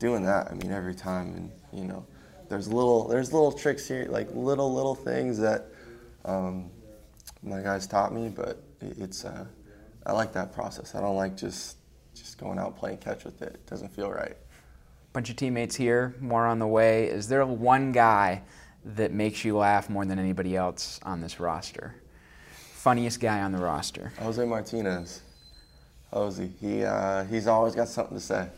doing 0.00 0.24
that, 0.24 0.50
I 0.50 0.54
mean, 0.54 0.72
every 0.72 0.94
time, 0.94 1.34
and 1.34 1.50
you 1.72 1.84
know, 1.84 2.04
there's 2.48 2.66
little 2.66 3.06
there's 3.06 3.32
little 3.32 3.52
tricks 3.52 3.86
here, 3.86 4.06
like 4.10 4.28
little 4.34 4.74
little 4.74 4.96
things 4.96 5.38
that 5.38 5.66
um, 6.24 6.70
my 7.42 7.60
guys 7.60 7.86
taught 7.86 8.12
me, 8.12 8.28
but 8.28 8.62
it's 8.80 9.24
uh, 9.24 9.44
I 10.06 10.12
like 10.12 10.32
that 10.32 10.52
process. 10.52 10.94
I 10.94 11.00
don't 11.00 11.16
like 11.16 11.36
just 11.36 11.76
just 12.14 12.38
going 12.38 12.58
out 12.58 12.76
playing 12.76 12.98
catch 12.98 13.24
with 13.24 13.40
it. 13.42 13.54
It 13.54 13.66
doesn't 13.66 13.90
feel 13.90 14.10
right. 14.10 14.36
Bunch 15.12 15.30
of 15.30 15.36
teammates 15.36 15.74
here, 15.74 16.14
more 16.20 16.46
on 16.46 16.58
the 16.58 16.66
way. 16.66 17.06
Is 17.06 17.28
there 17.28 17.44
one 17.44 17.92
guy 17.92 18.42
that 18.84 19.12
makes 19.12 19.44
you 19.44 19.56
laugh 19.56 19.90
more 19.90 20.04
than 20.04 20.18
anybody 20.18 20.56
else 20.56 21.00
on 21.02 21.20
this 21.20 21.40
roster? 21.40 21.94
Funniest 22.72 23.20
guy 23.20 23.40
on 23.40 23.52
the 23.52 23.58
roster? 23.58 24.12
Jose 24.18 24.44
Martinez. 24.44 25.22
Jose, 26.12 26.50
He 26.60 26.84
uh, 26.84 27.24
he's 27.24 27.46
always 27.46 27.74
got 27.74 27.88
something 27.88 28.16
to 28.16 28.22
say. 28.22 28.48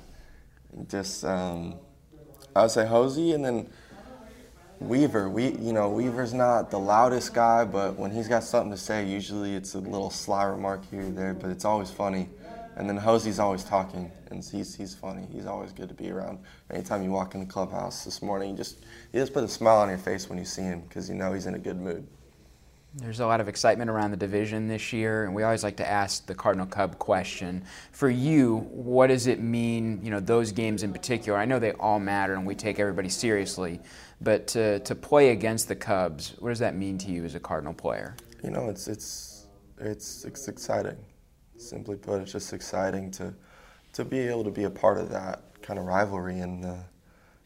Just 0.89 1.25
um, 1.25 1.75
I 2.57 2.63
would 2.63 2.71
say 2.71 2.87
Jose, 2.87 3.31
and 3.31 3.45
then 3.45 3.69
Weaver. 4.89 5.29
We 5.29 5.53
you 5.53 5.73
know 5.73 5.89
Weaver's 5.89 6.35
not 6.35 6.71
the 6.71 6.79
loudest 6.79 7.33
guy, 7.35 7.65
but 7.65 7.97
when 7.99 8.11
he's 8.11 8.29
got 8.29 8.45
something 8.45 8.71
to 8.71 8.77
say, 8.77 9.07
usually 9.07 9.55
it's 9.55 9.75
a 9.75 9.79
little 9.79 10.11
sly 10.11 10.45
remark 10.45 10.89
here 10.91 11.03
or 11.03 11.11
there, 11.11 11.35
but 11.35 11.51
it's 11.51 11.65
always 11.65 11.91
funny. 11.91 12.29
And 12.77 12.89
then 12.89 12.97
Jose's 12.97 13.39
always 13.39 13.65
talking, 13.65 14.11
and 14.31 14.43
he's 14.43 14.75
he's 14.75 14.95
funny. 14.95 15.27
He's 15.31 15.47
always 15.47 15.73
good 15.73 15.89
to 15.89 15.95
be 15.95 16.11
around. 16.11 16.39
Anytime 16.71 17.03
you 17.03 17.11
walk 17.11 17.35
in 17.35 17.41
the 17.41 17.47
clubhouse 17.47 18.05
this 18.05 18.23
morning, 18.23 18.51
you 18.51 18.57
just 18.57 18.79
you 19.13 19.21
just 19.21 19.33
put 19.33 19.45
a 19.45 19.49
smile 19.49 19.79
on 19.79 19.89
your 19.89 19.99
face 19.99 20.29
when 20.29 20.39
you 20.39 20.45
see 20.45 20.63
him 20.63 20.81
because 20.81 21.09
you 21.09 21.15
know 21.15 21.33
he's 21.33 21.47
in 21.47 21.55
a 21.55 21.59
good 21.59 21.81
mood. 21.81 22.07
There's 22.95 23.21
a 23.21 23.27
lot 23.27 23.41
of 23.41 23.49
excitement 23.49 23.89
around 23.89 24.11
the 24.11 24.19
division 24.19 24.69
this 24.69 24.93
year, 24.93 25.25
and 25.25 25.35
we 25.35 25.45
always 25.45 25.65
like 25.65 25.79
to 25.79 25.89
ask 25.89 26.27
the 26.27 26.35
Cardinal 26.35 26.67
Cub 26.67 26.99
question. 26.99 27.65
For 27.91 28.11
you, 28.11 28.67
what 28.71 29.07
does 29.07 29.27
it 29.27 29.41
mean, 29.41 30.01
you 30.03 30.11
know, 30.11 30.21
those 30.21 30.53
games 30.53 30.83
in 30.83 30.93
particular? 30.93 31.39
I 31.39 31.47
know 31.47 31.59
they 31.59 31.73
all 31.73 31.99
matter 31.99 32.35
and 32.35 32.47
we 32.47 32.55
take 32.55 32.79
everybody 32.79 33.09
seriously, 33.09 33.81
but 34.21 34.47
to, 34.49 34.81
to 34.81 34.95
play 34.95 35.31
against 35.31 35.69
the 35.69 35.75
Cubs, 35.75 36.35
what 36.39 36.51
does 36.51 36.59
that 36.59 36.77
mean 36.77 36.99
to 36.99 37.11
you 37.11 37.25
as 37.25 37.35
a 37.35 37.41
Cardinal 37.41 37.73
player? 37.73 38.15
You 38.45 38.51
know, 38.51 38.69
it's, 38.69 38.89
it's, 38.89 39.47
it's, 39.79 40.27
it's 40.27 40.49
exciting. 40.49 40.99
Simply 41.57 41.97
put, 41.97 42.21
it's 42.21 42.33
just 42.33 42.53
exciting 42.53 43.11
to, 43.13 43.33
to 43.95 44.05
be 44.05 44.19
able 44.19 44.45
to 44.45 44.51
be 44.51 44.65
a 44.65 44.71
part 44.71 44.99
of 44.99 45.09
that 45.09 45.41
kind 45.63 45.79
of 45.79 45.87
rivalry 45.87 46.41
and 46.41 46.67
uh, 46.67 46.75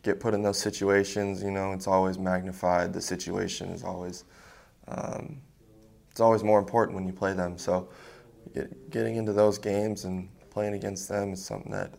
get 0.03 0.19
put 0.19 0.35
in 0.35 0.43
those 0.43 0.59
situations. 0.59 1.41
You 1.41 1.53
know, 1.53 1.73
it's 1.73 1.87
always 1.87 2.19
magnified. 2.19 2.93
The 2.93 3.01
situation 3.01 3.69
is 3.69 3.85
always 3.85 4.25
um, 4.89 5.41
it's 6.11 6.21
always 6.21 6.43
more 6.43 6.59
important 6.59 6.95
when 6.95 7.07
you 7.07 7.13
play 7.13 7.33
them. 7.33 7.59
So 7.59 7.89
get, 8.55 8.91
getting 8.91 9.17
into 9.17 9.33
those 9.33 9.59
games 9.59 10.05
and 10.05 10.29
playing 10.51 10.75
against 10.75 11.09
them 11.09 11.33
is 11.33 11.45
something 11.45 11.73
that 11.73 11.93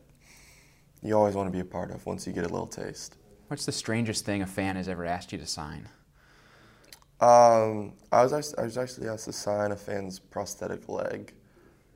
you 1.04 1.16
always 1.16 1.36
want 1.36 1.48
to 1.48 1.52
be 1.52 1.60
a 1.60 1.66
part 1.66 1.92
of 1.92 2.06
once 2.06 2.26
you 2.26 2.34
get 2.34 2.44
a 2.44 2.50
little 2.50 2.68
taste. 2.68 3.16
What's 3.48 3.66
the 3.66 3.72
strangest 3.72 4.26
thing 4.26 4.42
a 4.42 4.48
fan 4.48 4.76
has 4.76 4.90
ever 4.90 5.06
asked 5.06 5.32
you 5.32 5.38
to 5.38 5.46
sign? 5.46 5.88
Um, 7.20 7.94
I 8.12 8.24
was 8.24 8.34
actually, 8.34 8.58
I 8.60 8.64
was 8.64 8.78
actually 8.78 9.08
asked 9.08 9.26
to 9.26 9.34
sign 9.34 9.72
a 9.72 9.76
fan's 9.76 10.20
prosthetic 10.20 10.88
leg, 10.90 11.34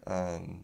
um, 0.07 0.63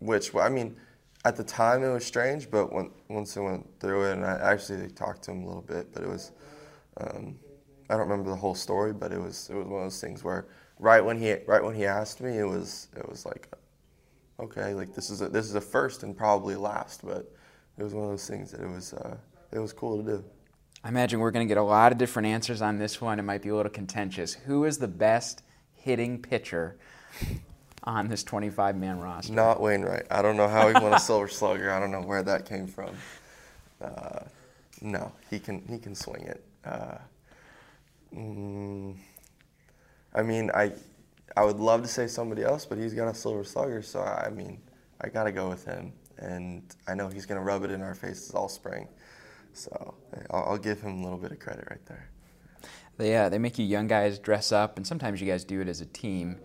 which 0.00 0.34
I 0.34 0.48
mean, 0.48 0.76
at 1.24 1.36
the 1.36 1.44
time 1.44 1.82
it 1.82 1.92
was 1.92 2.04
strange, 2.04 2.50
but 2.50 2.72
when, 2.72 2.90
once 3.08 3.36
I 3.36 3.40
went 3.40 3.68
through 3.80 4.10
it 4.10 4.12
and 4.14 4.24
I 4.24 4.38
actually 4.40 4.88
talked 4.88 5.22
to 5.24 5.30
him 5.30 5.44
a 5.44 5.46
little 5.46 5.62
bit, 5.62 5.92
but 5.92 6.02
it 6.02 6.08
was 6.08 6.32
um, 7.00 7.38
I 7.92 7.96
don't 7.96 8.08
remember 8.08 8.30
the 8.30 8.36
whole 8.36 8.54
story, 8.54 8.94
but 8.94 9.12
it 9.12 9.20
was 9.20 9.50
it 9.50 9.54
was 9.54 9.66
one 9.66 9.82
of 9.82 9.84
those 9.84 10.00
things 10.00 10.24
where 10.24 10.46
right 10.78 11.04
when 11.04 11.18
he 11.18 11.34
right 11.46 11.62
when 11.62 11.74
he 11.74 11.84
asked 11.84 12.22
me, 12.22 12.38
it 12.38 12.48
was 12.48 12.88
it 12.96 13.06
was 13.06 13.26
like, 13.26 13.54
okay, 14.40 14.72
like 14.72 14.94
this 14.94 15.10
is 15.10 15.20
a, 15.20 15.28
this 15.28 15.44
is 15.44 15.56
a 15.56 15.60
first 15.60 16.02
and 16.02 16.16
probably 16.16 16.56
last, 16.56 17.04
but 17.04 17.30
it 17.76 17.82
was 17.82 17.92
one 17.92 18.04
of 18.04 18.10
those 18.10 18.26
things 18.26 18.50
that 18.52 18.62
it 18.62 18.70
was 18.70 18.94
uh, 18.94 19.14
it 19.52 19.58
was 19.58 19.74
cool 19.74 20.02
to 20.02 20.10
do. 20.10 20.24
I 20.82 20.88
imagine 20.88 21.20
we're 21.20 21.32
going 21.32 21.46
to 21.46 21.48
get 21.48 21.58
a 21.58 21.62
lot 21.62 21.92
of 21.92 21.98
different 21.98 22.28
answers 22.28 22.62
on 22.62 22.78
this 22.78 22.98
one. 22.98 23.18
It 23.18 23.24
might 23.24 23.42
be 23.42 23.50
a 23.50 23.54
little 23.54 23.70
contentious. 23.70 24.32
Who 24.32 24.64
is 24.64 24.78
the 24.78 24.88
best 24.88 25.42
hitting 25.74 26.22
pitcher 26.22 26.78
on 27.84 28.08
this 28.08 28.24
25 28.24 28.74
man 28.74 29.00
roster? 29.00 29.34
Not 29.34 29.60
Wainwright. 29.60 30.06
I 30.10 30.22
don't 30.22 30.38
know 30.38 30.48
how 30.48 30.66
he 30.66 30.72
won 30.72 30.94
a 30.94 30.98
Silver 30.98 31.28
Slugger. 31.28 31.70
I 31.70 31.78
don't 31.78 31.90
know 31.92 32.00
where 32.00 32.22
that 32.22 32.46
came 32.46 32.66
from. 32.66 32.96
Uh, 33.82 34.20
no, 34.80 35.12
he 35.28 35.38
can 35.38 35.62
he 35.68 35.78
can 35.78 35.94
swing 35.94 36.22
it. 36.22 36.42
Uh, 36.64 36.96
Mm, 38.14 38.96
I 40.14 40.22
mean, 40.22 40.50
I 40.54 40.72
I 41.36 41.44
would 41.44 41.58
love 41.58 41.82
to 41.82 41.88
say 41.88 42.06
somebody 42.06 42.42
else, 42.42 42.66
but 42.66 42.78
he's 42.78 42.94
got 42.94 43.08
a 43.08 43.14
silver 43.14 43.44
slugger, 43.44 43.82
so 43.82 44.02
I 44.02 44.30
mean, 44.30 44.60
I 45.00 45.08
got 45.08 45.24
to 45.24 45.32
go 45.32 45.48
with 45.48 45.64
him. 45.64 45.92
And 46.18 46.62
I 46.86 46.94
know 46.94 47.08
he's 47.08 47.26
to 47.26 47.40
rub 47.40 47.64
it 47.64 47.70
in 47.70 47.82
our 47.82 47.94
faces 47.94 48.32
all 48.32 48.48
spring. 48.48 48.86
So 49.54 49.94
I'll, 50.30 50.44
I'll, 50.50 50.58
give 50.58 50.80
him 50.80 51.00
a 51.00 51.02
little 51.02 51.18
bit 51.18 51.32
of 51.32 51.38
credit 51.40 51.66
right 51.68 51.84
there. 51.86 52.08
They, 52.96 53.16
uh, 53.16 53.28
they 53.28 53.38
make 53.38 53.58
you 53.58 53.64
young 53.64 53.86
guys 53.86 54.18
dress 54.18 54.52
up, 54.52 54.76
and 54.76 54.86
sometimes 54.86 55.20
you 55.20 55.26
guys 55.26 55.44
do 55.44 55.60
it 55.60 55.68
as 55.68 55.80
a 55.80 55.86
team. 55.86 56.38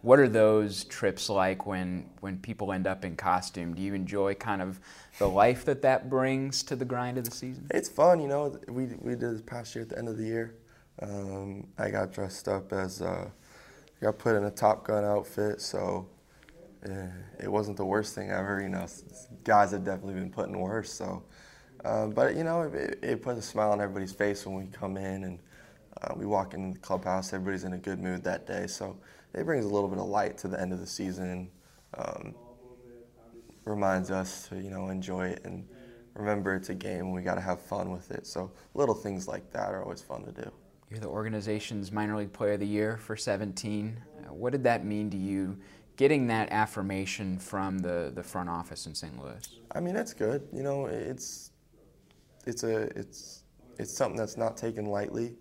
What 0.00 0.18
are 0.18 0.28
those 0.28 0.84
trips 0.84 1.28
like 1.28 1.66
when, 1.66 2.10
when 2.20 2.38
people 2.38 2.72
end 2.72 2.86
up 2.86 3.04
in 3.04 3.16
costume? 3.16 3.74
Do 3.74 3.82
you 3.82 3.94
enjoy 3.94 4.34
kind 4.34 4.60
of 4.60 4.80
the 5.18 5.28
life 5.28 5.64
that 5.66 5.82
that 5.82 6.10
brings 6.10 6.62
to 6.64 6.76
the 6.76 6.84
grind 6.84 7.18
of 7.18 7.24
the 7.24 7.30
season? 7.30 7.68
It's 7.70 7.88
fun, 7.88 8.20
you 8.20 8.26
know. 8.26 8.58
We, 8.68 8.86
we 9.00 9.12
did 9.12 9.20
this 9.20 9.42
past 9.42 9.74
year 9.74 9.82
at 9.82 9.90
the 9.90 9.98
end 9.98 10.08
of 10.08 10.18
the 10.18 10.24
year. 10.24 10.56
Um, 11.00 11.66
I 11.78 11.90
got 11.90 12.12
dressed 12.12 12.48
up 12.48 12.72
as, 12.72 13.02
uh, 13.02 13.28
got 14.00 14.18
put 14.18 14.36
in 14.36 14.44
a 14.44 14.50
Top 14.50 14.86
Gun 14.86 15.04
outfit, 15.04 15.60
so 15.60 16.08
uh, 16.88 17.06
it 17.40 17.50
wasn't 17.50 17.76
the 17.76 17.84
worst 17.84 18.14
thing 18.14 18.30
ever. 18.30 18.60
You 18.60 18.68
know, 18.68 18.86
guys 19.44 19.70
have 19.72 19.84
definitely 19.84 20.14
been 20.14 20.30
put 20.30 20.48
in 20.48 20.58
worse. 20.58 20.92
So, 20.92 21.22
um, 21.84 22.10
but 22.10 22.36
you 22.36 22.44
know, 22.44 22.62
it, 22.62 22.98
it 23.02 23.22
puts 23.22 23.38
a 23.38 23.42
smile 23.42 23.72
on 23.72 23.80
everybody's 23.80 24.12
face 24.12 24.44
when 24.46 24.56
we 24.56 24.66
come 24.66 24.96
in 24.96 25.24
and 25.24 25.38
uh, 26.02 26.14
we 26.16 26.26
walk 26.26 26.54
into 26.54 26.74
the 26.74 26.80
clubhouse. 26.80 27.32
Everybody's 27.32 27.64
in 27.64 27.72
a 27.72 27.78
good 27.78 28.00
mood 28.00 28.22
that 28.24 28.46
day, 28.46 28.66
so 28.66 28.96
it 29.34 29.44
brings 29.44 29.64
a 29.64 29.68
little 29.68 29.88
bit 29.88 29.98
of 29.98 30.06
light 30.06 30.36
to 30.38 30.48
the 30.48 30.60
end 30.60 30.72
of 30.72 30.80
the 30.80 30.86
season. 30.86 31.50
Um, 31.96 32.34
reminds 33.64 34.10
us 34.10 34.48
to 34.48 34.56
you 34.56 34.70
know 34.70 34.88
enjoy 34.88 35.28
it 35.28 35.40
and 35.44 35.64
remember 36.14 36.54
it's 36.54 36.68
a 36.68 36.74
game 36.74 37.06
and 37.06 37.12
we 37.12 37.22
got 37.22 37.36
to 37.36 37.40
have 37.40 37.60
fun 37.60 37.90
with 37.90 38.10
it. 38.10 38.26
So 38.26 38.50
little 38.74 38.94
things 38.94 39.28
like 39.28 39.50
that 39.52 39.72
are 39.72 39.82
always 39.82 40.02
fun 40.02 40.24
to 40.24 40.32
do. 40.32 40.52
You're 40.92 41.00
the 41.00 41.08
organization's 41.08 41.90
minor 41.90 42.18
league 42.18 42.34
player 42.34 42.52
of 42.52 42.60
the 42.60 42.66
year 42.66 42.98
for 42.98 43.16
17. 43.16 43.96
Uh, 43.96 44.34
what 44.34 44.52
did 44.52 44.62
that 44.64 44.84
mean 44.84 45.08
to 45.08 45.16
you, 45.16 45.56
getting 45.96 46.26
that 46.26 46.52
affirmation 46.52 47.38
from 47.38 47.78
the, 47.78 48.12
the 48.14 48.22
front 48.22 48.50
office 48.50 48.84
in 48.84 48.94
St. 48.94 49.18
Louis? 49.18 49.40
I 49.74 49.80
mean, 49.80 49.94
that's 49.94 50.12
good. 50.12 50.46
You 50.52 50.62
know, 50.62 50.84
it's 50.84 51.52
it's 52.44 52.62
a 52.62 52.90
it's 52.94 53.44
it's 53.78 53.90
something 53.90 54.18
that's 54.18 54.36
not 54.36 54.58
taken 54.58 54.84
lightly, 54.84 55.32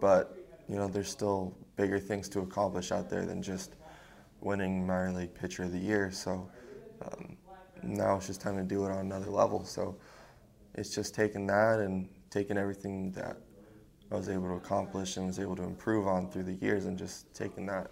but 0.00 0.34
you 0.66 0.76
know, 0.76 0.88
there's 0.88 1.10
still 1.10 1.54
bigger 1.76 2.00
things 2.00 2.26
to 2.30 2.40
accomplish 2.40 2.90
out 2.90 3.10
there 3.10 3.26
than 3.26 3.42
just 3.42 3.74
winning 4.40 4.86
minor 4.86 5.12
league 5.12 5.34
pitcher 5.34 5.64
of 5.64 5.72
the 5.72 5.78
year. 5.78 6.10
So 6.10 6.48
um, 7.02 7.36
now 7.82 8.16
it's 8.16 8.28
just 8.28 8.40
time 8.40 8.56
to 8.56 8.64
do 8.64 8.86
it 8.86 8.92
on 8.92 9.00
another 9.00 9.28
level. 9.28 9.62
So 9.62 9.98
it's 10.74 10.94
just 10.94 11.14
taking 11.14 11.46
that 11.48 11.80
and 11.80 12.08
taking 12.30 12.56
everything 12.56 13.12
that 13.12 13.36
I 14.10 14.14
was 14.14 14.28
able 14.28 14.48
to 14.48 14.54
accomplish 14.54 15.16
and 15.16 15.26
was 15.26 15.38
able 15.38 15.56
to 15.56 15.64
improve 15.64 16.06
on 16.06 16.30
through 16.30 16.44
the 16.44 16.54
years 16.54 16.86
and 16.86 16.96
just 16.96 17.32
taking 17.34 17.66
that 17.66 17.90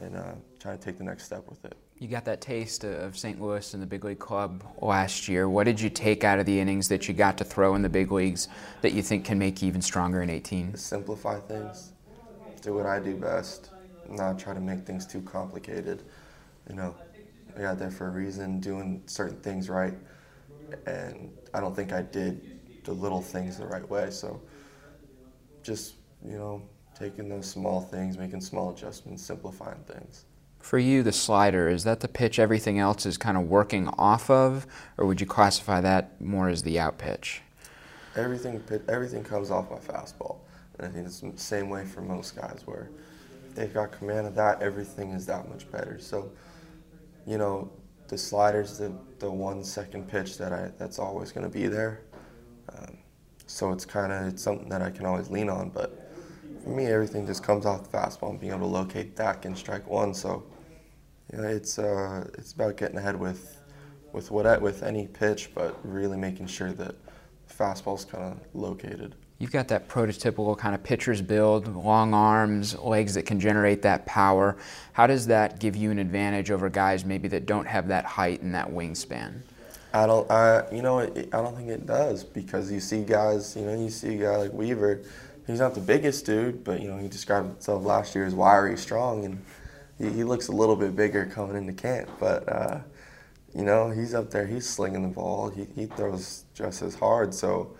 and 0.00 0.16
uh, 0.16 0.32
trying 0.58 0.78
to 0.78 0.84
take 0.84 0.98
the 0.98 1.04
next 1.04 1.24
step 1.24 1.44
with 1.48 1.64
it. 1.64 1.76
You 1.98 2.08
got 2.08 2.26
that 2.26 2.42
taste 2.42 2.84
of 2.84 3.16
St. 3.16 3.40
Louis 3.40 3.72
and 3.72 3.82
the 3.82 3.86
big 3.86 4.04
league 4.04 4.18
club 4.18 4.62
last 4.82 5.28
year. 5.28 5.48
What 5.48 5.64
did 5.64 5.80
you 5.80 5.88
take 5.88 6.24
out 6.24 6.38
of 6.38 6.44
the 6.44 6.60
innings 6.60 6.88
that 6.88 7.08
you 7.08 7.14
got 7.14 7.38
to 7.38 7.44
throw 7.44 7.74
in 7.74 7.80
the 7.80 7.88
big 7.88 8.12
leagues 8.12 8.48
that 8.82 8.92
you 8.92 9.00
think 9.00 9.24
can 9.24 9.38
make 9.38 9.62
you 9.62 9.68
even 9.68 9.80
stronger 9.80 10.20
in 10.20 10.28
18? 10.28 10.76
Simplify 10.76 11.40
things, 11.40 11.92
do 12.60 12.74
what 12.74 12.84
I 12.84 13.00
do 13.00 13.16
best, 13.16 13.70
not 14.10 14.38
try 14.38 14.52
to 14.52 14.60
make 14.60 14.84
things 14.84 15.06
too 15.06 15.22
complicated. 15.22 16.02
You 16.68 16.76
know, 16.76 16.94
I 17.56 17.62
got 17.62 17.78
there 17.78 17.90
for 17.90 18.08
a 18.08 18.10
reason, 18.10 18.60
doing 18.60 19.02
certain 19.06 19.40
things 19.40 19.70
right, 19.70 19.94
and 20.86 21.30
I 21.54 21.60
don't 21.60 21.74
think 21.74 21.94
I 21.94 22.02
did 22.02 22.84
the 22.84 22.92
little 22.92 23.22
things 23.22 23.56
the 23.56 23.66
right 23.66 23.88
way. 23.88 24.10
So 24.10 24.42
just, 25.66 25.94
you 26.24 26.38
know, 26.38 26.62
taking 26.98 27.28
those 27.28 27.46
small 27.46 27.80
things, 27.80 28.16
making 28.16 28.40
small 28.40 28.70
adjustments, 28.70 29.22
simplifying 29.22 29.80
things. 29.80 30.24
For 30.60 30.78
you, 30.78 31.02
the 31.02 31.12
slider, 31.12 31.68
is 31.68 31.84
that 31.84 32.00
the 32.00 32.08
pitch 32.08 32.38
everything 32.38 32.78
else 32.78 33.04
is 33.04 33.18
kind 33.18 33.36
of 33.36 33.44
working 33.44 33.88
off 33.98 34.30
of, 34.30 34.66
or 34.96 35.06
would 35.06 35.20
you 35.20 35.26
classify 35.26 35.80
that 35.80 36.20
more 36.20 36.48
as 36.48 36.62
the 36.62 36.78
out 36.78 36.98
pitch? 36.98 37.42
Everything, 38.16 38.62
everything 38.88 39.22
comes 39.22 39.50
off 39.50 39.70
my 39.70 39.76
fastball. 39.76 40.38
And 40.78 40.86
I 40.86 40.90
think 40.90 41.06
it's 41.06 41.20
the 41.20 41.32
same 41.36 41.68
way 41.68 41.84
for 41.84 42.00
most 42.00 42.34
guys, 42.34 42.62
where 42.64 42.90
they've 43.54 43.72
got 43.72 43.92
command 43.92 44.26
of 44.26 44.34
that, 44.36 44.62
everything 44.62 45.12
is 45.12 45.26
that 45.26 45.48
much 45.48 45.70
better. 45.70 45.98
So, 46.00 46.32
you 47.26 47.38
know, 47.38 47.70
the 48.08 48.16
slider's 48.16 48.78
the, 48.78 48.92
the 49.18 49.30
one 49.30 49.64
second 49.64 50.08
pitch 50.08 50.38
that 50.38 50.52
I 50.52 50.70
that's 50.78 50.98
always 50.98 51.32
going 51.32 51.44
to 51.44 51.52
be 51.52 51.66
there. 51.66 52.02
Um, 52.72 52.98
so 53.46 53.72
it's 53.72 53.84
kind 53.84 54.12
of 54.12 54.26
it's 54.26 54.42
something 54.42 54.68
that 54.68 54.82
I 54.82 54.90
can 54.90 55.06
always 55.06 55.30
lean 55.30 55.48
on. 55.48 55.70
But 55.70 56.12
for 56.62 56.70
me, 56.70 56.86
everything 56.86 57.26
just 57.26 57.42
comes 57.42 57.64
off 57.64 57.90
the 57.90 57.96
fastball 57.96 58.30
and 58.30 58.40
being 58.40 58.52
able 58.52 58.66
to 58.66 58.72
locate 58.72 59.16
that 59.16 59.44
in 59.44 59.54
strike 59.54 59.86
one. 59.88 60.14
So 60.14 60.44
you 61.32 61.40
know, 61.40 61.48
it's 61.48 61.78
uh, 61.78 62.28
it's 62.34 62.52
about 62.52 62.76
getting 62.76 62.98
ahead 62.98 63.18
with 63.18 63.62
with 64.12 64.30
what 64.30 64.60
with 64.60 64.82
any 64.82 65.06
pitch, 65.06 65.50
but 65.54 65.78
really 65.82 66.16
making 66.16 66.46
sure 66.46 66.72
that 66.72 66.94
fastball's 67.48 68.04
kind 68.04 68.24
of 68.24 68.38
located. 68.54 69.14
You've 69.38 69.52
got 69.52 69.68
that 69.68 69.86
prototypical 69.86 70.56
kind 70.56 70.74
of 70.74 70.82
pitcher's 70.82 71.20
build, 71.20 71.68
long 71.76 72.14
arms, 72.14 72.74
legs 72.78 73.14
that 73.14 73.26
can 73.26 73.38
generate 73.38 73.82
that 73.82 74.06
power. 74.06 74.56
How 74.94 75.06
does 75.06 75.26
that 75.26 75.60
give 75.60 75.76
you 75.76 75.90
an 75.90 75.98
advantage 75.98 76.50
over 76.50 76.70
guys 76.70 77.04
maybe 77.04 77.28
that 77.28 77.44
don't 77.44 77.66
have 77.66 77.88
that 77.88 78.06
height 78.06 78.40
and 78.40 78.54
that 78.54 78.70
wingspan? 78.70 79.42
I 79.96 80.06
don't, 80.06 80.30
I, 80.30 80.64
you 80.70 80.82
know, 80.82 81.00
I 81.00 81.06
don't 81.06 81.56
think 81.56 81.70
it 81.70 81.86
does 81.86 82.22
because 82.22 82.70
you 82.70 82.80
see 82.80 83.02
guys, 83.02 83.56
you 83.56 83.62
know, 83.62 83.74
you 83.74 83.88
see 83.88 84.16
a 84.16 84.18
guy 84.24 84.36
like 84.36 84.52
Weaver, 84.52 85.00
he's 85.46 85.58
not 85.58 85.74
the 85.74 85.80
biggest 85.80 86.26
dude, 86.26 86.62
but 86.64 86.82
you 86.82 86.88
know, 86.88 86.98
he 86.98 87.08
described 87.08 87.48
himself 87.48 87.82
last 87.82 88.14
year 88.14 88.26
as 88.26 88.34
wiry, 88.34 88.76
strong, 88.76 89.24
and 89.24 89.42
he, 89.96 90.10
he 90.10 90.22
looks 90.22 90.48
a 90.48 90.52
little 90.52 90.76
bit 90.76 90.94
bigger 90.94 91.24
coming 91.24 91.56
into 91.56 91.72
camp. 91.72 92.10
But 92.20 92.46
uh, 92.46 92.80
you 93.54 93.62
know, 93.62 93.88
he's 93.88 94.12
up 94.12 94.30
there, 94.30 94.46
he's 94.46 94.68
slinging 94.68 95.00
the 95.00 95.08
ball, 95.08 95.48
he 95.48 95.66
he 95.74 95.86
throws 95.86 96.44
just 96.52 96.82
as 96.82 96.94
hard. 96.94 97.32
So 97.32 97.74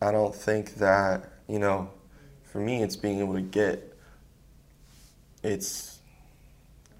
I 0.00 0.12
don't 0.12 0.34
think 0.34 0.76
that, 0.76 1.32
you 1.48 1.58
know, 1.58 1.90
for 2.44 2.60
me, 2.60 2.80
it's 2.84 2.94
being 2.94 3.18
able 3.18 3.34
to 3.34 3.42
get. 3.42 3.92
It's, 5.42 5.98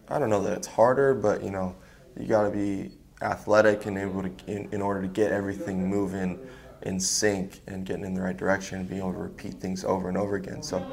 I 0.08 0.18
don't 0.18 0.28
know 0.28 0.42
that 0.42 0.58
it's 0.58 0.66
harder, 0.66 1.14
but 1.14 1.44
you 1.44 1.52
know 1.52 1.76
you 2.18 2.26
got 2.26 2.44
to 2.44 2.50
be 2.50 2.90
athletic 3.22 3.86
and 3.86 3.96
able 3.96 4.22
to 4.22 4.30
in, 4.46 4.68
in 4.72 4.82
order 4.82 5.02
to 5.02 5.08
get 5.08 5.32
everything 5.32 5.88
moving 5.88 6.38
in 6.82 7.00
sync 7.00 7.60
and 7.66 7.86
getting 7.86 8.04
in 8.04 8.14
the 8.14 8.20
right 8.20 8.36
direction 8.36 8.80
and 8.80 8.88
being 8.88 9.00
able 9.00 9.12
to 9.12 9.18
repeat 9.18 9.54
things 9.54 9.84
over 9.84 10.08
and 10.08 10.18
over 10.18 10.36
again. 10.36 10.62
So 10.62 10.86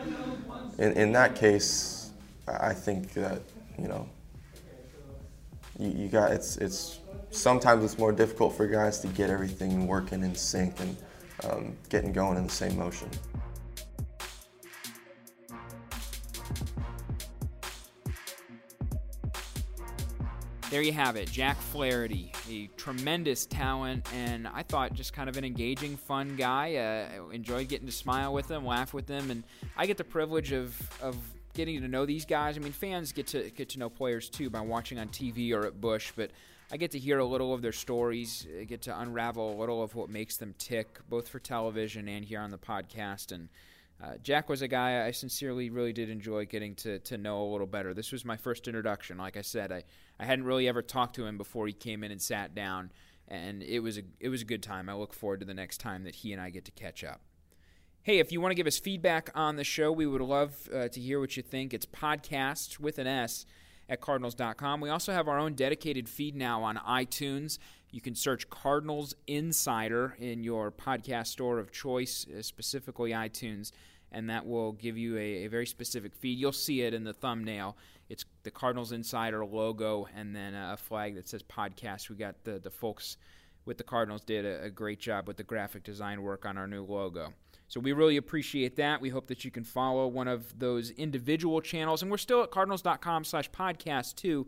in, 0.78 0.94
in 0.94 1.12
that 1.14 1.36
case, 1.36 2.12
I 2.48 2.74
think 2.74 3.14
that, 3.14 3.42
you 3.78 3.88
know, 3.88 4.08
you, 5.78 5.90
you 5.90 6.08
got 6.08 6.32
it's 6.32 6.58
it's 6.58 7.00
sometimes 7.32 7.84
it's 7.84 7.98
more 7.98 8.12
difficult 8.12 8.56
for 8.56 8.68
guys 8.68 9.00
to 9.00 9.08
get 9.08 9.30
everything 9.30 9.88
working 9.88 10.24
in 10.24 10.36
sync 10.36 10.80
and 10.80 10.98
um, 11.44 11.78
getting 11.90 12.14
going 12.14 12.38
in 12.38 12.44
the 12.44 12.52
same 12.52 12.78
motion. 12.78 13.10
There 20.72 20.82
you 20.82 20.94
have 20.94 21.18
it, 21.18 21.30
Jack 21.30 21.58
Flaherty, 21.58 22.32
a 22.50 22.68
tremendous 22.78 23.46
talent, 23.46 24.08
and 24.14 24.48
I 24.48 24.64
thought 24.64 24.94
just 24.94 25.12
kind 25.12 25.28
of 25.28 25.36
an 25.36 25.44
engaging, 25.44 25.98
fun 25.98 26.38
guy. 26.38 26.76
Uh, 26.76 27.30
enjoyed 27.32 27.68
getting 27.68 27.88
to 27.88 27.92
smile 27.92 28.34
with 28.34 28.50
him, 28.50 28.66
laugh 28.66 28.94
with 28.94 29.06
him, 29.06 29.32
and 29.32 29.44
I 29.76 29.86
get 29.86 29.98
the 29.98 30.06
privilege 30.06 30.54
of 30.54 30.74
of 31.02 31.18
getting 31.54 31.82
to 31.82 31.90
know 31.90 32.06
these 32.06 32.24
guys. 32.24 32.56
I 32.56 32.62
mean, 32.62 32.72
fans 32.72 33.12
get 33.12 33.28
to 33.28 33.50
get 33.50 33.68
to 33.70 33.80
know 33.80 33.90
players 33.90 34.30
too 34.30 34.50
by 34.50 34.62
watching 34.62 34.98
on 34.98 35.10
TV 35.10 35.54
or 35.54 35.68
at 35.68 35.82
Busch, 35.82 36.14
but 36.16 36.32
I 36.72 36.78
get 36.78 36.92
to 36.92 37.00
hear 37.00 37.20
a 37.20 37.26
little 37.26 37.54
of 37.54 37.62
their 37.62 37.74
stories, 37.74 38.48
I 38.58 38.64
get 38.64 38.84
to 38.84 38.98
unravel 38.98 39.54
a 39.54 39.58
little 39.60 39.84
of 39.84 39.94
what 39.94 40.10
makes 40.10 40.38
them 40.38 40.56
tick, 40.58 41.00
both 41.10 41.28
for 41.28 41.40
television 41.40 42.08
and 42.08 42.24
here 42.24 42.40
on 42.40 42.50
the 42.50 42.58
podcast. 42.58 43.34
And 43.34 43.50
uh, 44.02 44.14
Jack 44.24 44.50
was 44.50 44.62
a 44.62 44.68
guy 44.68 45.06
I 45.06 45.12
sincerely 45.12 45.70
really 45.70 45.94
did 45.94 46.10
enjoy 46.10 46.46
getting 46.46 46.74
to, 46.76 47.00
to 47.00 47.18
know 47.18 47.44
a 47.44 47.50
little 47.52 47.68
better. 47.68 47.94
This 47.94 48.12
was 48.12 48.26
my 48.26 48.36
first 48.36 48.68
introduction. 48.68 49.18
Like 49.18 49.38
I 49.38 49.42
said, 49.42 49.72
I, 49.72 49.84
I 50.22 50.26
hadn't 50.26 50.46
really 50.46 50.68
ever 50.68 50.84
talked 50.84 51.16
to 51.16 51.26
him 51.26 51.38
before 51.38 51.66
he 51.66 51.74
came 51.74 52.04
in 52.04 52.12
and 52.12 52.22
sat 52.22 52.54
down, 52.54 52.92
and 53.28 53.64
it 53.64 53.80
was 53.80 53.98
a 53.98 54.04
it 54.20 54.30
was 54.30 54.44
a 54.44 54.46
good 54.46 54.62
time. 54.62 54.88
I 54.88 54.94
look 54.94 55.16
forward 55.16 55.40
to 55.40 55.48
the 55.48 55.56
next 55.56 55.80
time 55.80 56.04
that 56.04 56.16
he 56.16 56.32
and 56.32 56.40
I 56.40 56.52
get 56.52 56.64
to 56.66 56.72
catch 56.72 57.04
up. 57.04 57.22
Hey, 58.04 58.20
if 58.20 58.32
you 58.32 58.40
want 58.40 58.52
to 58.52 58.56
give 58.56 58.68
us 58.68 58.78
feedback 58.78 59.32
on 59.34 59.56
the 59.56 59.64
show, 59.64 59.92
we 59.92 60.06
would 60.06 60.22
love 60.22 60.70
uh, 60.74 60.88
to 60.90 61.00
hear 61.00 61.20
what 61.20 61.36
you 61.38 61.44
think. 61.44 61.74
It's 61.74 61.88
podcast 61.88 62.80
with 62.80 63.00
an 63.00 63.08
S 63.08 63.46
at 63.90 64.00
cardinals.com. 64.00 64.80
We 64.80 64.90
also 64.90 65.12
have 65.12 65.28
our 65.28 65.40
own 65.40 65.54
dedicated 65.54 66.08
feed 66.08 66.36
now 66.36 66.64
on 66.64 66.78
iTunes. 66.78 67.58
You 67.90 68.00
can 68.00 68.16
search 68.16 68.50
Cardinals 68.50 69.16
Insider 69.28 70.16
in 70.20 70.44
your 70.44 70.72
podcast 70.72 71.28
store 71.28 71.60
of 71.60 71.72
choice, 71.72 72.28
uh, 72.28 72.42
specifically 72.44 73.12
iTunes 73.12 73.72
and 74.12 74.30
that 74.30 74.46
will 74.46 74.74
give 74.74 74.98
you 74.98 75.18
a, 75.18 75.46
a, 75.46 75.48
very 75.48 75.66
specific 75.66 76.14
feed. 76.16 76.38
You'll 76.38 76.52
see 76.52 76.82
it 76.82 76.94
in 76.94 77.04
the 77.04 77.14
thumbnail. 77.14 77.78
It's 78.10 78.26
the 78.44 78.52
Cardinals 78.52 78.92
Insider 78.92 79.46
logo 79.46 80.08
and 80.16 80.36
then 80.36 80.54
a 80.54 80.78
flag 80.78 81.16
that 81.16 81.28
says 81.28 81.44
podcast. 81.44 82.10
We 82.10 82.16
got 82.16 82.44
the, 82.44 82.60
the 82.60 82.70
folks 82.70 83.18
with 83.66 83.78
the 83.78 83.84
Cardinals 83.84 84.24
did 84.24 84.46
a, 84.46 84.64
a 84.64 84.70
great 84.70 85.00
job 85.00 85.28
with 85.28 85.38
the 85.38 85.44
graphic 85.44 85.84
design 85.84 86.22
work 86.22 86.46
on 86.46 86.58
our 86.58 86.68
new 86.68 86.84
logo. 86.84 87.34
So 87.68 87.80
we 87.80 87.94
really 87.94 88.18
appreciate 88.18 88.76
that. 88.76 89.00
We 89.00 89.10
hope 89.10 89.28
that 89.28 89.46
you 89.46 89.52
can 89.52 89.64
follow 89.64 90.08
one 90.08 90.28
of 90.28 90.60
those 90.60 90.90
individual 90.92 91.62
channels. 91.62 92.02
And 92.02 92.12
we're 92.12 92.18
still 92.18 92.44
at 92.44 92.52
cardinals.com 92.52 93.24
slash 93.24 93.50
podcast 93.50 94.16
too. 94.16 94.48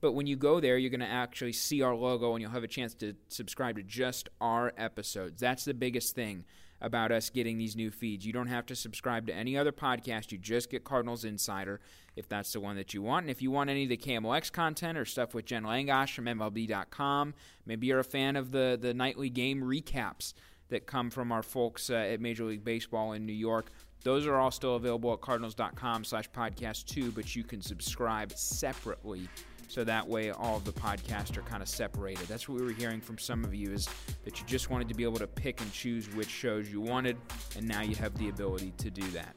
But 0.00 0.12
when 0.12 0.26
you 0.26 0.34
go 0.34 0.58
there, 0.58 0.76
you're 0.76 0.90
going 0.90 0.98
to 1.00 1.06
actually 1.06 1.52
see 1.52 1.82
our 1.82 1.94
logo 1.94 2.32
and 2.32 2.42
you'll 2.42 2.50
have 2.50 2.64
a 2.64 2.68
chance 2.68 2.94
to 2.94 3.14
subscribe 3.28 3.76
to 3.76 3.84
just 3.84 4.28
our 4.40 4.72
episodes. 4.76 5.40
That's 5.40 5.64
the 5.64 5.72
biggest 5.72 6.16
thing 6.16 6.44
about 6.80 7.12
us 7.12 7.30
getting 7.30 7.58
these 7.58 7.76
new 7.76 7.90
feeds. 7.90 8.26
You 8.26 8.32
don't 8.32 8.48
have 8.48 8.66
to 8.66 8.76
subscribe 8.76 9.26
to 9.26 9.34
any 9.34 9.56
other 9.56 9.72
podcast. 9.72 10.32
You 10.32 10.38
just 10.38 10.70
get 10.70 10.84
Cardinals 10.84 11.24
Insider 11.24 11.80
if 12.16 12.28
that's 12.28 12.52
the 12.52 12.60
one 12.60 12.76
that 12.76 12.94
you 12.94 13.02
want. 13.02 13.24
And 13.24 13.30
if 13.30 13.42
you 13.42 13.50
want 13.50 13.70
any 13.70 13.84
of 13.84 13.88
the 13.88 13.96
KMOX 13.96 14.52
content 14.52 14.98
or 14.98 15.04
stuff 15.04 15.34
with 15.34 15.46
Jen 15.46 15.64
Langosch 15.64 16.14
from 16.14 16.26
MLB.com, 16.26 17.34
maybe 17.66 17.86
you're 17.86 17.98
a 18.00 18.04
fan 18.04 18.36
of 18.36 18.52
the, 18.52 18.78
the 18.80 18.94
nightly 18.94 19.30
game 19.30 19.62
recaps 19.62 20.34
that 20.68 20.86
come 20.86 21.10
from 21.10 21.32
our 21.32 21.42
folks 21.42 21.90
uh, 21.90 21.94
at 21.94 22.20
Major 22.20 22.44
League 22.44 22.64
Baseball 22.64 23.12
in 23.12 23.26
New 23.26 23.32
York. 23.32 23.70
Those 24.02 24.26
are 24.26 24.36
all 24.36 24.50
still 24.50 24.76
available 24.76 25.12
at 25.12 25.20
cardinals.com 25.20 26.04
slash 26.04 26.30
podcast 26.30 26.86
too, 26.86 27.10
but 27.12 27.34
you 27.34 27.42
can 27.42 27.62
subscribe 27.62 28.32
separately 28.32 29.28
so 29.74 29.82
that 29.82 30.06
way 30.06 30.30
all 30.30 30.56
of 30.56 30.64
the 30.64 30.72
podcasts 30.72 31.36
are 31.36 31.42
kind 31.42 31.60
of 31.60 31.68
separated. 31.68 32.28
That's 32.28 32.48
what 32.48 32.60
we 32.60 32.64
were 32.64 32.70
hearing 32.70 33.00
from 33.00 33.18
some 33.18 33.44
of 33.44 33.52
you 33.52 33.72
is 33.72 33.88
that 34.24 34.38
you 34.38 34.46
just 34.46 34.70
wanted 34.70 34.88
to 34.88 34.94
be 34.94 35.02
able 35.02 35.18
to 35.18 35.26
pick 35.26 35.60
and 35.60 35.72
choose 35.72 36.06
which 36.14 36.28
shows 36.28 36.70
you 36.70 36.80
wanted, 36.80 37.16
and 37.56 37.66
now 37.66 37.82
you 37.82 37.96
have 37.96 38.16
the 38.16 38.28
ability 38.28 38.72
to 38.78 38.88
do 38.88 39.02
that. 39.08 39.34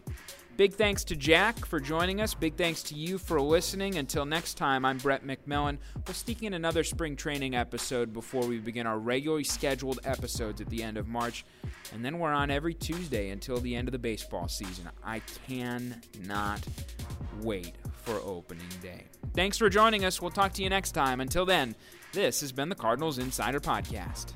Big 0.56 0.76
thanks 0.76 1.04
to 1.06 1.16
Jack 1.16 1.66
for 1.66 1.80
joining 1.80 2.22
us. 2.22 2.36
Big 2.36 2.56
thanks 2.56 2.84
to 2.84 2.94
you 2.94 3.18
for 3.18 3.42
listening. 3.42 3.96
Until 3.96 4.26
next 4.26 4.56
time, 4.56 4.86
I'm 4.86 5.00
Brett 5.00 5.26
McMillan. 5.26 5.80
We'll 6.06 6.14
sneak 6.14 6.44
in 6.44 6.54
another 6.54 6.84
spring 6.84 7.16
training 7.16 7.56
episode 7.56 8.14
before 8.14 8.46
we 8.46 8.60
begin 8.60 8.86
our 8.86 9.00
regularly 9.00 9.44
scheduled 9.44 10.00
episodes 10.04 10.62
at 10.62 10.70
the 10.70 10.84
end 10.84 10.98
of 10.98 11.08
March. 11.08 11.46
And 11.94 12.06
then 12.06 12.20
we're 12.20 12.34
on 12.34 12.52
every 12.52 12.76
Tuesday 12.76 13.30
until 13.30 13.60
the 13.60 13.76
end 13.76 13.88
of 13.88 13.92
the 13.92 14.00
baseball 14.00 14.48
season. 14.48 14.88
I 15.04 15.22
cannot 15.48 16.64
wait 17.42 17.74
for 18.08 18.22
opening 18.24 18.66
day. 18.82 19.04
Thanks 19.34 19.58
for 19.58 19.70
joining 19.70 20.06
us. 20.06 20.22
We'll 20.22 20.32
talk 20.32 20.54
to 20.54 20.64
you 20.64 20.70
next 20.70 20.94
time. 20.94 21.20
Until 21.20 21.46
then, 21.46 21.76
this 22.14 22.40
has 22.40 22.54
been 22.54 22.70
the 22.70 22.76
Cardinals 22.76 23.18
Insider 23.18 23.60
Podcast. 23.60 24.34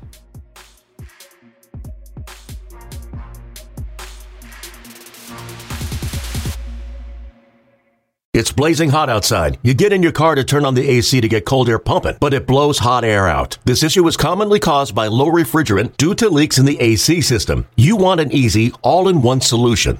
It's 8.33 8.51
blazing 8.51 8.89
hot 8.89 9.09
outside. 9.09 9.57
You 9.61 9.73
get 9.73 9.93
in 9.93 10.03
your 10.03 10.11
car 10.11 10.35
to 10.35 10.43
turn 10.43 10.65
on 10.65 10.73
the 10.73 10.89
AC 10.89 11.21
to 11.21 11.27
get 11.27 11.45
cold 11.45 11.69
air 11.69 11.79
pumping, 11.79 12.17
but 12.19 12.33
it 12.33 12.47
blows 12.47 12.79
hot 12.79 13.03
air 13.03 13.27
out. 13.27 13.57
This 13.65 13.83
issue 13.83 14.07
is 14.07 14.17
commonly 14.17 14.59
caused 14.59 14.95
by 14.95 15.07
low 15.07 15.27
refrigerant 15.27 15.95
due 15.97 16.15
to 16.15 16.29
leaks 16.29 16.57
in 16.57 16.65
the 16.65 16.79
AC 16.79 17.21
system. 17.21 17.67
You 17.75 17.95
want 17.95 18.21
an 18.21 18.31
easy, 18.31 18.73
all 18.81 19.07
in 19.07 19.21
one 19.21 19.41
solution 19.41 19.99